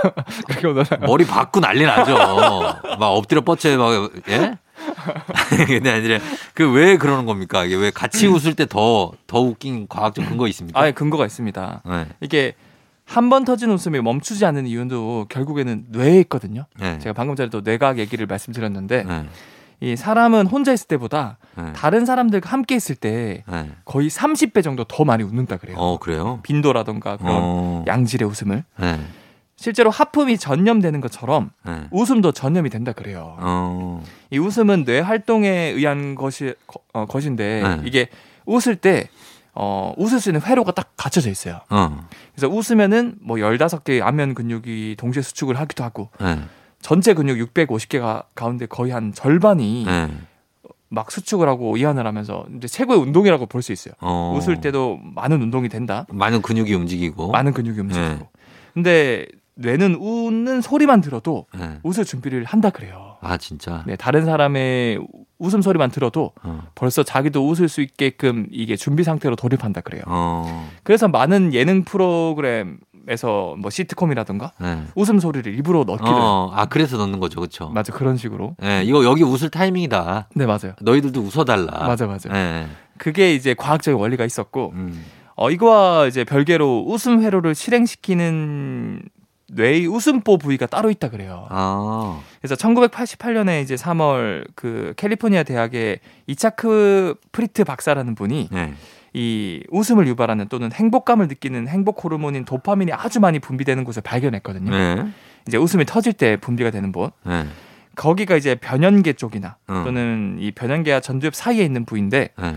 그게 0.47 0.67
혼나요. 0.67 0.85
머리 1.01 1.25
받고 1.25 1.59
난리 1.59 1.83
나죠. 1.85 2.15
막 2.15 3.07
엎드려 3.07 3.41
뻗쳐 3.41 3.75
막 3.77 4.09
예? 4.29 4.57
근데 5.67 5.91
아니라 5.91 6.19
그 6.53 6.63
왜 6.71 6.97
그러는 6.97 7.25
겁니까? 7.25 7.65
이게 7.65 7.75
왜 7.75 7.91
같이 7.91 8.27
웃을 8.27 8.53
때 8.53 8.65
더더 8.65 9.39
웃긴 9.41 9.87
과학적 9.89 10.25
근거 10.29 10.47
있습니까? 10.47 10.79
아예 10.79 10.91
근거가 10.93 11.25
있습니다. 11.25 11.81
네. 11.85 12.05
이게 12.21 12.53
한 13.07 13.29
번 13.29 13.45
터진 13.45 13.71
웃음이 13.71 14.01
멈추지 14.01 14.45
않는 14.45 14.67
이유도 14.67 15.25
결국에는 15.29 15.85
뇌에 15.89 16.19
있거든요. 16.21 16.65
네. 16.79 16.99
제가 16.99 17.13
방금 17.13 17.35
전에 17.35 17.49
또 17.49 17.61
뇌과학 17.61 17.99
얘기를 17.99 18.25
말씀드렸는데 18.27 19.03
네. 19.03 19.25
이 19.79 19.95
사람은 19.95 20.47
혼자 20.47 20.73
있을 20.73 20.87
때보다 20.87 21.37
네. 21.57 21.71
다른 21.73 22.05
사람들과 22.05 22.49
함께 22.49 22.75
있을 22.75 22.95
때 22.95 23.43
네. 23.49 23.69
거의 23.85 24.09
30배 24.09 24.61
정도 24.63 24.83
더 24.83 25.05
많이 25.05 25.23
웃는다 25.23 25.57
그래요. 25.57 25.77
어 25.79 25.97
그래요? 25.99 26.39
빈도라던가 26.43 27.15
그런 27.17 27.31
어. 27.33 27.85
양질의 27.87 28.27
웃음을 28.27 28.63
네. 28.77 28.99
실제로 29.55 29.89
하품이 29.89 30.37
전염되는 30.37 30.99
것처럼 31.01 31.51
네. 31.65 31.87
웃음도 31.91 32.31
전염이 32.33 32.69
된다 32.69 32.91
그래요. 32.91 33.37
어. 33.39 34.03
이 34.31 34.37
웃음은 34.37 34.83
뇌 34.83 34.99
활동에 34.99 35.49
의한 35.49 36.13
것이 36.15 36.53
거- 36.67 36.81
어, 36.93 37.05
것인데 37.05 37.63
네. 37.63 37.81
이게 37.85 38.09
웃을 38.45 38.75
때 38.75 39.07
어, 39.59 39.93
웃을 39.97 40.19
수 40.19 40.29
있는 40.29 40.41
회로가 40.41 40.71
딱 40.71 40.93
갖춰져 40.95 41.29
있어요. 41.31 41.59
어. 41.69 42.07
그래서 42.35 42.47
웃으면은 42.53 43.15
뭐 43.21 43.37
15개의 43.37 44.01
안면 44.03 44.35
근육이 44.35 44.95
동시에 44.97 45.21
수축을 45.23 45.59
하기도 45.59 45.83
하고 45.83 46.09
네. 46.21 46.39
전체 46.81 47.13
근육 47.15 47.37
650개가 47.53 48.25
가운데 48.35 48.67
거의 48.67 48.91
한 48.91 49.11
절반이 49.13 49.85
네. 49.85 50.09
막 50.89 51.11
수축을 51.11 51.49
하고 51.49 51.75
이완을 51.75 52.05
하면서 52.07 52.45
이제 52.55 52.67
최고의 52.67 52.99
운동이라고 52.99 53.47
볼 53.47 53.61
수 53.63 53.71
있어요. 53.73 53.93
어. 53.99 54.33
웃을 54.37 54.61
때도 54.61 54.99
많은 55.15 55.41
운동이 55.41 55.69
된다. 55.69 56.05
많은 56.09 56.41
근육이 56.41 56.73
움직이고. 56.73 57.31
많은 57.31 57.51
근육이 57.51 57.79
움직이고. 57.79 58.07
네. 58.15 58.19
근데 58.75 59.25
뇌는 59.55 59.95
웃는 59.95 60.61
소리만 60.61 61.01
들어도 61.01 61.47
네. 61.57 61.79
웃을 61.81 62.05
준비를 62.05 62.43
한다 62.45 62.69
그래요. 62.69 63.17
아 63.21 63.37
진짜. 63.37 63.83
네, 63.87 63.95
다른 63.95 64.23
사람의 64.25 64.99
웃음 65.39 65.61
소리만 65.61 65.91
들어도 65.91 66.31
어. 66.43 66.63
벌써 66.75 67.03
자기도 67.03 67.47
웃을 67.47 67.69
수 67.69 67.81
있게끔 67.81 68.47
이게 68.51 68.75
준비 68.75 69.03
상태로 69.03 69.35
돌입한다 69.35 69.81
그래요. 69.81 70.03
어. 70.07 70.69
그래서 70.83 71.07
많은 71.07 71.53
예능 71.53 71.83
프로그램에서 71.83 73.55
뭐 73.57 73.69
시트콤이라든가 73.69 74.53
네. 74.59 74.83
웃음 74.95 75.19
소리를 75.19 75.53
일부러 75.53 75.83
넣기도 75.83 76.07
해요. 76.07 76.15
어. 76.17 76.51
아 76.53 76.65
그래서 76.65 76.97
넣는 76.97 77.19
거죠, 77.19 77.39
그렇죠? 77.39 77.69
맞아 77.69 77.93
그런 77.93 78.17
식으로. 78.17 78.55
네, 78.59 78.83
이거 78.83 79.03
여기 79.05 79.23
웃을 79.23 79.49
타이밍이다. 79.49 80.29
네 80.35 80.45
맞아요. 80.45 80.73
너희들도 80.81 81.21
웃어 81.21 81.43
달라. 81.45 81.85
맞아 81.87 82.07
맞아. 82.07 82.29
네. 82.29 82.67
그게 82.97 83.33
이제 83.35 83.53
과학적인 83.53 83.99
원리가 83.99 84.25
있었고 84.25 84.71
음. 84.73 85.05
어 85.35 85.51
이거와 85.51 86.07
이제 86.07 86.23
별개로 86.23 86.85
웃음 86.87 87.21
회로를 87.21 87.53
실행시키는 87.53 89.03
뇌의 89.49 89.87
웃음보 89.87 90.37
부위가 90.37 90.65
따로 90.65 90.89
있다 90.89 91.09
그래요. 91.09 91.47
아. 91.49 92.21
그래서 92.41 92.55
1988년에 92.55 93.63
이제 93.63 93.75
3월 93.75 94.47
그 94.55 94.93
캘리포니아 94.97 95.43
대학의 95.43 95.99
이차크 96.27 97.15
프리드 97.31 97.63
박사라는 97.63 98.15
분이 98.15 98.49
네. 98.51 98.73
이 99.13 99.63
웃음을 99.69 100.07
유발하는 100.07 100.47
또는 100.49 100.71
행복감을 100.71 101.27
느끼는 101.27 101.67
행복 101.67 102.03
호르몬인 102.03 102.45
도파민이 102.45 102.91
아주 102.91 103.19
많이 103.19 103.39
분비되는 103.39 103.83
곳을 103.83 104.01
발견했거든요. 104.01 104.69
네. 104.69 105.07
이제 105.47 105.57
웃음이 105.57 105.85
터질 105.85 106.13
때 106.13 106.35
분비가 106.37 106.71
되는 106.71 106.91
곳. 106.91 107.13
네. 107.23 107.45
거기가 107.95 108.35
이제 108.35 108.53
변연계 108.55 109.13
쪽이나 109.13 109.57
음. 109.69 109.83
또는 109.83 110.37
이 110.39 110.51
변연계와 110.51 110.99
전두엽 110.99 111.33
사이에 111.33 111.63
있는 111.63 111.85
부위인데 111.85 112.29
네. 112.37 112.55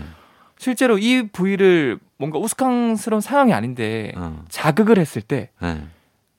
실제로 0.57 0.99
이 0.99 1.27
부위를 1.29 1.97
뭔가 2.17 2.37
우스꽝스러운 2.37 3.21
상황이 3.21 3.51
아닌데 3.51 4.11
어. 4.15 4.43
자극을 4.49 4.99
했을 4.99 5.23
때 5.23 5.49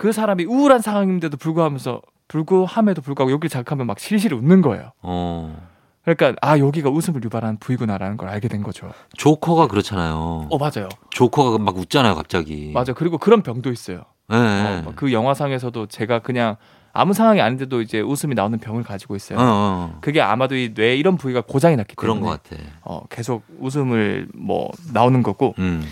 그 0.03 0.09
네. 0.09 0.13
사람이 0.13 0.47
우울한 0.47 0.81
상황인데도 0.81 1.37
불구하면서 1.37 2.03
불구함에도 2.27 3.03
불구하고 3.03 3.31
여기를 3.31 3.49
자극하면 3.49 3.87
막 3.87 4.01
실실 4.01 4.35
웃는 4.35 4.61
거예요. 4.61 4.91
어. 5.01 5.57
그러니까 6.05 6.35
아 6.43 6.59
여기가 6.59 6.91
웃음을 6.91 7.23
유발하는 7.23 7.59
부위구나라는 7.61 8.17
걸 8.17 8.29
알게 8.29 8.49
된 8.49 8.65
거죠. 8.65 8.91
조커가 9.17 9.69
그렇잖아요. 9.69 10.49
어 10.51 10.59
맞아요. 10.59 10.89
조커가 11.11 11.59
막 11.59 11.79
웃잖아요, 11.79 12.17
갑자기. 12.17 12.73
맞아. 12.75 12.93
그리고 12.93 13.17
그런 13.17 13.43
병도 13.45 13.71
있어요. 13.71 14.03
네. 14.29 14.37
어, 14.37 14.83
막그 14.87 15.13
영화상에서도 15.13 15.87
제가 15.87 16.19
그냥 16.19 16.57
아무 16.93 17.15
상황이 17.15 17.41
아닌데도 17.41 17.81
이제 17.81 18.01
웃음이 18.01 18.35
나오는 18.35 18.59
병을 18.59 18.83
가지고 18.83 19.15
있어요. 19.15 19.39
어, 19.39 19.43
어. 19.45 19.99
그게 20.01 20.21
아마도 20.21 20.57
이 20.57 20.75
뇌 20.75 20.97
이런 20.97 21.17
부위가 21.17 21.43
고장이 21.43 21.77
났기 21.77 21.95
그런 21.95 22.17
때문에 22.17 22.33
것 22.33 22.43
같아. 22.43 22.61
어, 22.81 23.03
계속 23.09 23.45
웃음을 23.61 24.27
뭐 24.35 24.73
나오는 24.93 25.23
거고 25.23 25.55
음. 25.61 25.85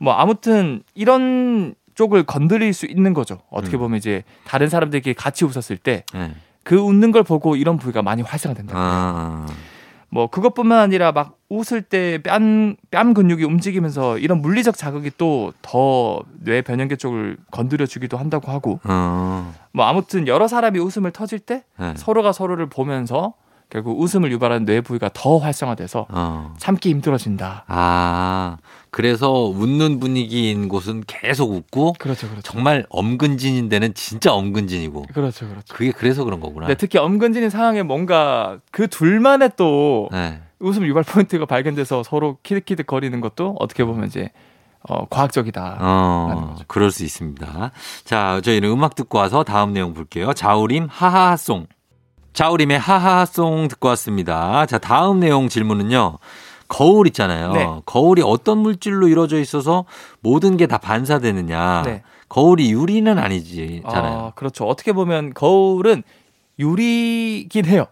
뭐 0.00 0.12
아무튼 0.12 0.82
이런 0.94 1.74
쪽을 1.94 2.24
건드릴 2.24 2.72
수 2.72 2.86
있는 2.86 3.14
거죠. 3.14 3.38
어떻게 3.50 3.76
음. 3.76 3.80
보면 3.80 3.98
이제 3.98 4.24
다른 4.44 4.68
사람들끼리 4.68 5.14
같이 5.14 5.44
웃었을 5.44 5.76
때그 5.76 6.14
네. 6.16 6.34
웃는 6.76 7.12
걸 7.12 7.22
보고 7.22 7.56
이런 7.56 7.76
부위가 7.78 8.02
많이 8.02 8.22
활성화 8.22 8.54
된다. 8.54 8.74
아. 8.76 9.46
뭐 10.10 10.28
그것뿐만 10.28 10.78
아니라 10.78 11.10
막 11.10 11.38
웃을 11.48 11.82
때 11.82 12.18
뺨 12.22 12.76
뺨 12.92 13.14
근육이 13.14 13.42
움직이면서 13.42 14.18
이런 14.18 14.40
물리적 14.42 14.76
자극이 14.76 15.10
또 15.18 15.52
더 15.60 16.22
뇌 16.44 16.62
변연계 16.62 16.96
쪽을 16.96 17.36
건드려 17.50 17.84
주기도 17.86 18.16
한다고 18.16 18.52
하고 18.52 18.78
어. 18.84 19.52
뭐 19.72 19.86
아무튼 19.86 20.28
여러 20.28 20.46
사람이 20.46 20.78
웃음을 20.78 21.10
터질 21.10 21.40
때 21.40 21.64
네. 21.80 21.94
서로가 21.96 22.30
서로를 22.32 22.68
보면서 22.68 23.34
결국 23.70 24.00
웃음을 24.00 24.30
유발하는 24.30 24.66
뇌 24.66 24.80
부위가 24.80 25.10
더 25.12 25.38
활성화돼서 25.38 26.06
어. 26.08 26.54
참기 26.58 26.90
힘들어진다. 26.90 27.64
아. 27.66 28.56
그래서 28.90 29.32
웃는 29.32 29.98
분위기인 29.98 30.68
곳은 30.68 31.02
계속 31.06 31.50
웃고 31.50 31.94
그렇죠, 31.98 32.28
그렇죠. 32.28 32.42
정말 32.42 32.86
엄근진인 32.90 33.68
데는 33.68 33.92
진짜 33.94 34.32
엄근진이고. 34.32 35.06
그렇죠, 35.12 35.48
그렇죠. 35.48 35.74
그게 35.74 35.90
그래서 35.90 36.22
그런 36.22 36.38
거구나. 36.38 36.68
네, 36.68 36.76
특히 36.76 36.98
엄근진인 36.98 37.50
상황에 37.50 37.82
뭔가 37.82 38.58
그 38.70 38.86
둘만의 38.86 39.52
또 39.56 40.08
네. 40.12 40.40
웃음 40.60 40.86
유발 40.86 41.02
포인트가 41.02 41.44
발견돼서 41.44 42.04
서로 42.04 42.38
키득키득 42.44 42.86
거리는 42.86 43.20
것도 43.20 43.56
어떻게 43.58 43.84
보면 43.84 44.06
이제 44.06 44.30
어, 44.88 45.06
과학적이다. 45.06 45.78
어, 45.80 46.50
거죠. 46.52 46.64
그럴 46.68 46.90
수 46.90 47.04
있습니다. 47.04 47.70
자, 48.04 48.40
저희는 48.42 48.70
음악 48.70 48.94
듣고 48.94 49.18
와서 49.18 49.42
다음 49.42 49.72
내용 49.72 49.94
볼게요. 49.94 50.32
자우림 50.34 50.86
하하하쏭. 50.90 51.66
자우림의 52.34 52.78
하하하쏭 52.78 53.68
듣고 53.68 53.88
왔습니다. 53.88 54.66
자, 54.66 54.78
다음 54.78 55.20
내용 55.20 55.48
질문은요. 55.48 56.18
거울 56.68 57.06
있잖아요. 57.06 57.52
네. 57.52 57.66
거울이 57.86 58.22
어떤 58.24 58.58
물질로 58.58 59.08
이루어져 59.08 59.38
있어서 59.38 59.84
모든 60.20 60.56
게 60.56 60.66
다 60.66 60.78
반사되느냐. 60.78 61.82
네. 61.84 62.02
거울이 62.28 62.72
유리는 62.72 63.16
아니지잖아요. 63.18 64.18
아, 64.18 64.32
그렇죠. 64.34 64.64
어떻게 64.66 64.92
보면 64.92 65.32
거울은 65.34 66.02
유리긴 66.58 67.66
해요. 67.66 67.86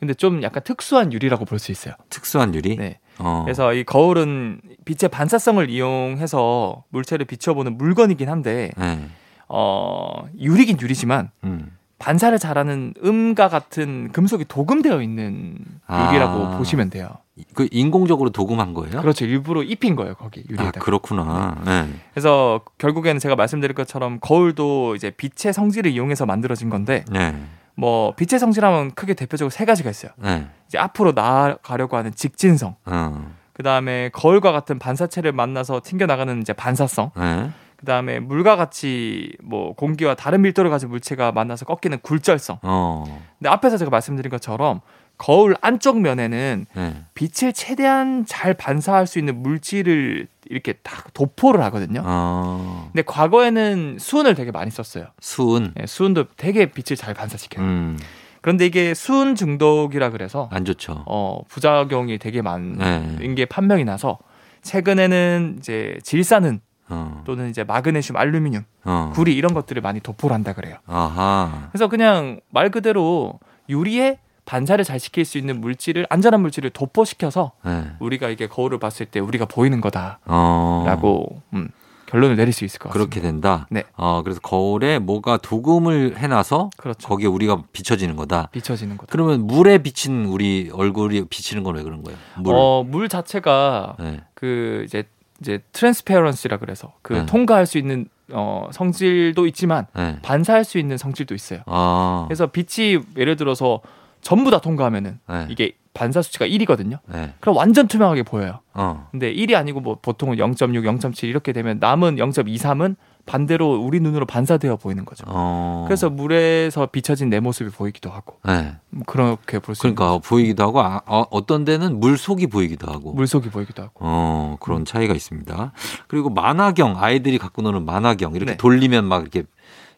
근데 0.00 0.14
좀 0.14 0.42
약간 0.42 0.62
특수한 0.64 1.12
유리라고 1.12 1.44
볼 1.44 1.58
수 1.58 1.70
있어요. 1.70 1.94
특수한 2.08 2.54
유리. 2.54 2.76
네. 2.76 2.98
어. 3.18 3.42
그래서 3.44 3.74
이 3.74 3.84
거울은 3.84 4.60
빛의 4.86 5.10
반사성을 5.10 5.68
이용해서 5.68 6.84
물체를 6.88 7.26
비춰보는 7.26 7.76
물건이긴 7.76 8.28
한데 8.30 8.70
네. 8.78 9.08
어, 9.48 10.24
유리긴 10.40 10.78
유리지만 10.80 11.30
음. 11.44 11.76
반사를 12.02 12.36
잘하는 12.36 12.94
음과 13.04 13.48
같은 13.48 14.10
금속이 14.10 14.46
도금되어 14.46 15.00
있는 15.02 15.56
유리라고 15.88 16.46
아. 16.46 16.58
보시면 16.58 16.90
돼요. 16.90 17.10
그 17.54 17.68
인공적으로 17.70 18.30
도금한 18.30 18.74
거예요? 18.74 19.00
그렇죠. 19.00 19.24
일부러 19.24 19.62
입힌 19.62 19.94
거예요, 19.94 20.14
거기 20.14 20.40
아, 20.40 20.44
유리에다가. 20.50 20.80
그렇구나. 20.80 21.56
네. 21.64 21.88
그래서 22.12 22.60
결국에는 22.78 23.20
제가 23.20 23.36
말씀드린 23.36 23.76
것처럼 23.76 24.18
거울도 24.20 24.96
이제 24.96 25.12
빛의 25.12 25.52
성질을 25.52 25.92
이용해서 25.92 26.26
만들어진 26.26 26.70
건데 26.70 27.04
네. 27.08 27.36
뭐 27.76 28.16
빛의 28.16 28.40
성질하면 28.40 28.94
크게 28.94 29.14
대표적으로 29.14 29.50
세 29.50 29.64
가지가 29.64 29.88
있어요. 29.88 30.10
네. 30.16 30.48
이제 30.66 30.78
앞으로 30.78 31.12
나아가려고 31.12 31.96
하는 31.96 32.12
직진성, 32.12 32.74
어. 32.84 33.32
그 33.52 33.62
다음에 33.62 34.10
거울과 34.12 34.50
같은 34.50 34.80
반사체를 34.80 35.30
만나서 35.30 35.82
튕겨 35.84 36.06
나가는 36.06 36.40
이제 36.42 36.52
반사성, 36.52 37.12
네. 37.16 37.50
그 37.82 37.86
다음에 37.86 38.20
물과 38.20 38.54
같이 38.54 39.32
뭐 39.42 39.74
공기와 39.74 40.14
다른 40.14 40.42
밀도를 40.42 40.70
가진 40.70 40.88
물체가 40.88 41.32
만나서 41.32 41.64
꺾이는 41.64 41.98
굴절성. 42.00 42.60
어. 42.62 43.04
근데 43.40 43.50
앞에서 43.50 43.76
제가 43.76 43.90
말씀드린 43.90 44.30
것처럼 44.30 44.82
거울 45.18 45.56
안쪽 45.60 46.00
면에는 46.00 46.66
네. 46.76 47.04
빛을 47.14 47.52
최대한 47.52 48.24
잘 48.24 48.54
반사할 48.54 49.08
수 49.08 49.18
있는 49.18 49.42
물질을 49.42 50.28
이렇게 50.48 50.74
다 50.74 51.02
도포를 51.12 51.60
하거든요. 51.64 52.02
어. 52.04 52.88
근데 52.92 53.02
과거에는 53.02 53.96
수은을 53.98 54.36
되게 54.36 54.52
많이 54.52 54.70
썼어요. 54.70 55.06
수은. 55.18 55.74
예, 55.80 55.86
수은도 55.86 56.26
되게 56.36 56.66
빛을 56.66 56.96
잘 56.96 57.14
반사시켜요. 57.14 57.66
음. 57.66 57.98
그런데 58.42 58.64
이게 58.64 58.94
수은 58.94 59.34
중독이라 59.34 60.10
그래서 60.10 60.48
안 60.52 60.64
좋죠. 60.64 61.02
어, 61.06 61.42
부작용이 61.48 62.18
되게 62.18 62.42
많은 62.42 63.18
네. 63.18 63.34
게 63.34 63.44
판명이 63.44 63.84
나서 63.84 64.18
최근에는 64.62 65.56
이제 65.58 65.98
질산은 66.04 66.60
어. 66.92 67.22
또는 67.24 67.48
이제 67.50 67.64
마그네슘, 67.64 68.16
알루미늄, 68.16 68.64
어. 68.84 69.10
구리 69.14 69.34
이런 69.34 69.54
것들을 69.54 69.80
많이 69.82 70.00
도포를 70.00 70.34
한다 70.34 70.52
그래요. 70.52 70.76
아하. 70.86 71.68
그래서 71.72 71.88
그냥 71.88 72.40
말 72.50 72.70
그대로 72.70 73.40
유리에 73.68 74.18
반사를 74.44 74.84
잘 74.84 74.98
시킬 75.00 75.24
수 75.24 75.38
있는 75.38 75.60
물질을 75.60 76.06
안전한 76.10 76.40
물질을 76.42 76.70
도포시켜서 76.70 77.52
네. 77.64 77.84
우리가 78.00 78.28
이게 78.28 78.48
거울을 78.48 78.78
봤을 78.78 79.06
때 79.06 79.20
우리가 79.20 79.44
보이는 79.46 79.80
거다라고 79.80 80.16
어. 80.26 81.42
음, 81.54 81.68
결론을 82.06 82.36
내릴 82.36 82.52
수 82.52 82.64
있을 82.64 82.78
것 82.80 82.88
같습니다. 82.88 83.08
그렇게 83.10 83.20
된다. 83.26 83.66
네. 83.70 83.84
어, 83.96 84.22
그래서 84.22 84.40
거울에 84.40 84.98
뭐가 84.98 85.36
도금을 85.38 86.18
해놔서 86.18 86.70
그렇죠. 86.76 87.08
거기에 87.08 87.28
우리가 87.28 87.62
비춰지는 87.72 88.16
거다. 88.16 88.48
비춰지는 88.52 88.96
거다. 88.96 89.10
그러면 89.12 89.46
물에 89.46 89.78
비친 89.78 90.26
우리 90.26 90.70
얼굴이 90.72 91.24
비치는 91.26 91.62
건 91.62 91.76
왜 91.76 91.82
그런 91.84 92.02
거예요? 92.02 92.18
물. 92.38 92.54
어, 92.54 92.84
물 92.86 93.08
자체가 93.08 93.96
네. 94.00 94.20
그 94.34 94.82
이제 94.84 95.04
이제 95.42 95.60
트랜스페런시라 95.72 96.58
그래서 96.58 96.92
그 97.02 97.12
네. 97.14 97.26
통과할 97.26 97.66
수 97.66 97.76
있는 97.76 98.06
어, 98.32 98.68
성질도 98.72 99.46
있지만 99.48 99.86
네. 99.94 100.18
반사할 100.22 100.64
수 100.64 100.78
있는 100.78 100.96
성질도 100.96 101.34
있어요. 101.34 101.60
아. 101.66 102.24
그래서 102.28 102.46
빛이 102.46 103.02
예를 103.16 103.36
들어서 103.36 103.80
전부 104.20 104.50
다 104.50 104.60
통과하면은 104.60 105.18
네. 105.28 105.46
이게 105.50 105.72
반사 105.94 106.22
수치가 106.22 106.46
1이거든요. 106.46 107.00
네. 107.06 107.34
그럼 107.40 107.56
완전 107.56 107.88
투명하게 107.88 108.22
보여요. 108.22 108.60
어. 108.72 109.08
근데 109.10 109.34
1이 109.34 109.54
아니고 109.54 109.80
뭐 109.80 109.98
보통은 110.00 110.36
0.6, 110.36 110.98
0.7 110.98 111.28
이렇게 111.28 111.52
되면 111.52 111.78
남은 111.80 112.16
0.23은 112.16 112.96
반대로 113.24 113.74
우리 113.74 114.00
눈으로 114.00 114.26
반사되어 114.26 114.76
보이는 114.76 115.04
거죠. 115.04 115.24
어. 115.28 115.84
그래서 115.86 116.10
물에서 116.10 116.86
비춰진 116.86 117.30
내 117.30 117.40
모습이 117.40 117.70
보이기도 117.70 118.10
하고 118.10 118.38
네. 118.44 118.74
뭐 118.90 119.04
그렇게 119.06 119.58
볼수 119.58 119.86
있는 119.86 119.94
그러니까 119.94 120.26
보이기도 120.26 120.64
하고 120.64 120.80
아, 120.80 121.02
어, 121.06 121.24
어떤 121.30 121.64
데는 121.64 122.00
물 122.00 122.18
속이 122.18 122.48
보이기도 122.48 122.90
하고. 122.90 123.12
물 123.12 123.26
속이 123.26 123.50
보이기도 123.50 123.82
하고 123.82 123.92
어, 124.00 124.56
그런 124.60 124.84
차이가 124.84 125.14
있습니다. 125.14 125.72
그리고 126.08 126.30
만화경, 126.30 126.96
아이들이 126.98 127.38
갖고 127.38 127.62
노는 127.62 127.84
만화경, 127.84 128.34
이렇게 128.34 128.52
네. 128.52 128.56
돌리면 128.56 129.04
막 129.04 129.22
이렇게 129.22 129.44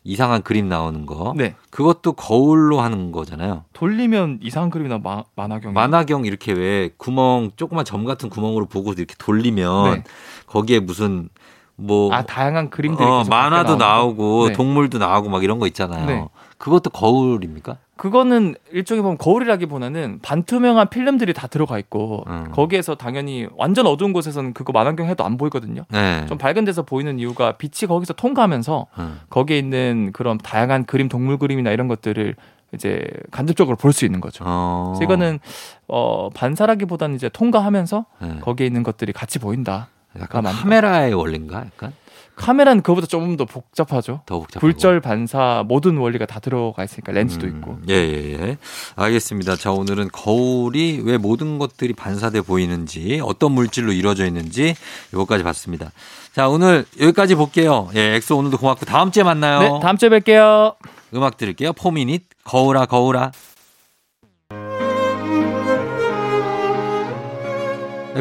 이상한 0.05 0.43
그림 0.43 0.69
나오는 0.69 1.07
거. 1.07 1.33
네 1.35 1.55
그것도 1.71 2.13
거울로 2.13 2.81
하는 2.81 3.11
거잖아요. 3.11 3.65
돌리면 3.73 4.41
이상한 4.43 4.69
그림이나 4.69 4.99
마, 4.99 5.25
만화경이 5.35 5.73
만화경 5.73 6.27
이렇게 6.27 6.53
왜 6.53 6.91
구멍, 6.99 7.51
조그만 7.57 7.87
점 7.87 8.05
같은 8.05 8.29
구멍으로 8.29 8.67
보고 8.67 8.93
이렇게 8.93 9.15
돌리면 9.19 9.95
네. 9.95 10.05
거기에 10.47 10.81
무슨 10.81 11.31
뭐 11.77 12.13
아 12.13 12.23
다양한 12.23 12.71
그림들이 12.71 13.07
어, 13.07 13.25
만화도. 13.29 13.77
나오고 13.77 14.49
네. 14.49 14.53
동물도 14.55 14.99
나오고 14.99 15.29
막 15.29 15.43
이런 15.43 15.59
거 15.59 15.67
있잖아요. 15.67 16.07
네. 16.07 16.25
그것도 16.59 16.91
거울입니까? 16.91 17.79
그거는 17.97 18.55
일종의 18.73 19.03
보면 19.03 19.19
거울이라기보다는 19.19 20.21
반투명한 20.23 20.89
필름들이 20.91 21.33
다 21.33 21.47
들어가 21.47 21.79
있고 21.79 22.25
음. 22.29 22.49
거기에서 22.53 22.95
당연히 22.95 23.47
완전 23.57 23.87
어두운 23.87 24.13
곳에서는 24.13 24.53
그거 24.53 24.73
만화경 24.73 25.07
해도 25.09 25.25
안 25.25 25.37
보이거든요. 25.37 25.83
네. 25.91 26.27
좀 26.27 26.39
밝은 26.39 26.65
데서 26.65 26.83
보이는 26.83 27.19
이유가 27.19 27.53
빛이 27.53 27.89
거기서 27.89 28.15
통과하면서 28.15 28.87
음. 28.99 29.21
거기에 29.31 29.59
있는 29.59 30.11
그런 30.13 30.39
다양한 30.39 30.85
그림, 30.85 31.09
동물 31.09 31.39
그림이나 31.39 31.71
이런 31.71 31.87
것들을 31.89 32.35
이제 32.73 33.05
간접적으로 33.31 33.77
볼 33.77 33.93
수 33.93 34.05
있는 34.05 34.21
거죠. 34.21 34.43
어. 34.47 34.95
그래서 34.97 35.05
이거는 35.05 35.39
어 35.87 36.29
반사라기보다는 36.35 37.15
이제 37.17 37.29
통과하면서 37.29 38.05
네. 38.21 38.39
거기에 38.41 38.67
있는 38.67 38.83
것들이 38.83 39.13
같이 39.13 39.39
보인다. 39.39 39.89
약간 40.21 40.45
맞는 40.45 40.61
카메라의 40.61 41.15
원리인가? 41.15 41.65
약간 41.67 41.93
카메라는 42.37 42.83
그거보다 42.83 43.07
조금 43.07 43.37
더 43.37 43.45
복잡하죠. 43.45 44.23
더 44.27 44.39
복잡하고. 44.41 44.67
굴절 44.67 45.01
반사 45.01 45.65
모든 45.69 45.97
원리가 45.97 46.27
다 46.27 46.41
들어가 46.41 46.83
있으니까 46.83 47.13
렌즈도 47.13 47.47
음, 47.47 47.57
있고. 47.57 47.79
예, 47.89 47.95
예, 47.95 48.33
예. 48.33 48.59
알겠습니다. 48.97 49.55
자, 49.55 49.71
오늘은 49.71 50.09
거울이 50.13 51.03
왜 51.05 51.17
모든 51.17 51.59
것들이 51.59 51.93
반사돼 51.93 52.41
보이는지, 52.41 53.21
어떤 53.23 53.53
물질로 53.53 53.93
이루어져 53.93 54.27
있는지, 54.27 54.75
요거까지 55.13 55.45
봤습니다. 55.45 55.93
자, 56.35 56.49
오늘 56.49 56.85
여기까지 57.01 57.37
볼게요. 57.37 57.89
예, 57.95 58.17
엑소 58.17 58.37
오늘도 58.37 58.59
고맙고, 58.59 58.85
다음 58.85 59.13
주에 59.13 59.23
만나요. 59.23 59.61
네, 59.61 59.81
다음 59.81 59.97
주에 59.97 60.09
뵐게요. 60.09 60.75
음악 61.15 61.37
들을게요. 61.37 61.73
포미닛, 61.75 62.25
거울아, 62.43 62.87
거울아. 62.87 63.31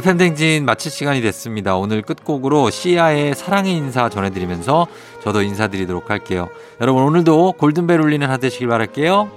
팬댕진 0.01 0.65
마칠 0.65 0.91
시간이 0.91 1.21
됐습니다. 1.21 1.75
오늘 1.75 2.01
끝곡으로 2.01 2.71
시아의 2.71 3.35
사랑의 3.35 3.75
인사 3.75 4.09
전해드리면서 4.09 4.87
저도 5.23 5.43
인사드리도록 5.43 6.09
할게요. 6.09 6.49
여러분 6.81 7.03
오늘도 7.03 7.53
골든벨 7.53 8.01
울리는 8.01 8.27
하루 8.27 8.39
되시길 8.39 8.67
바랄게요. 8.67 9.29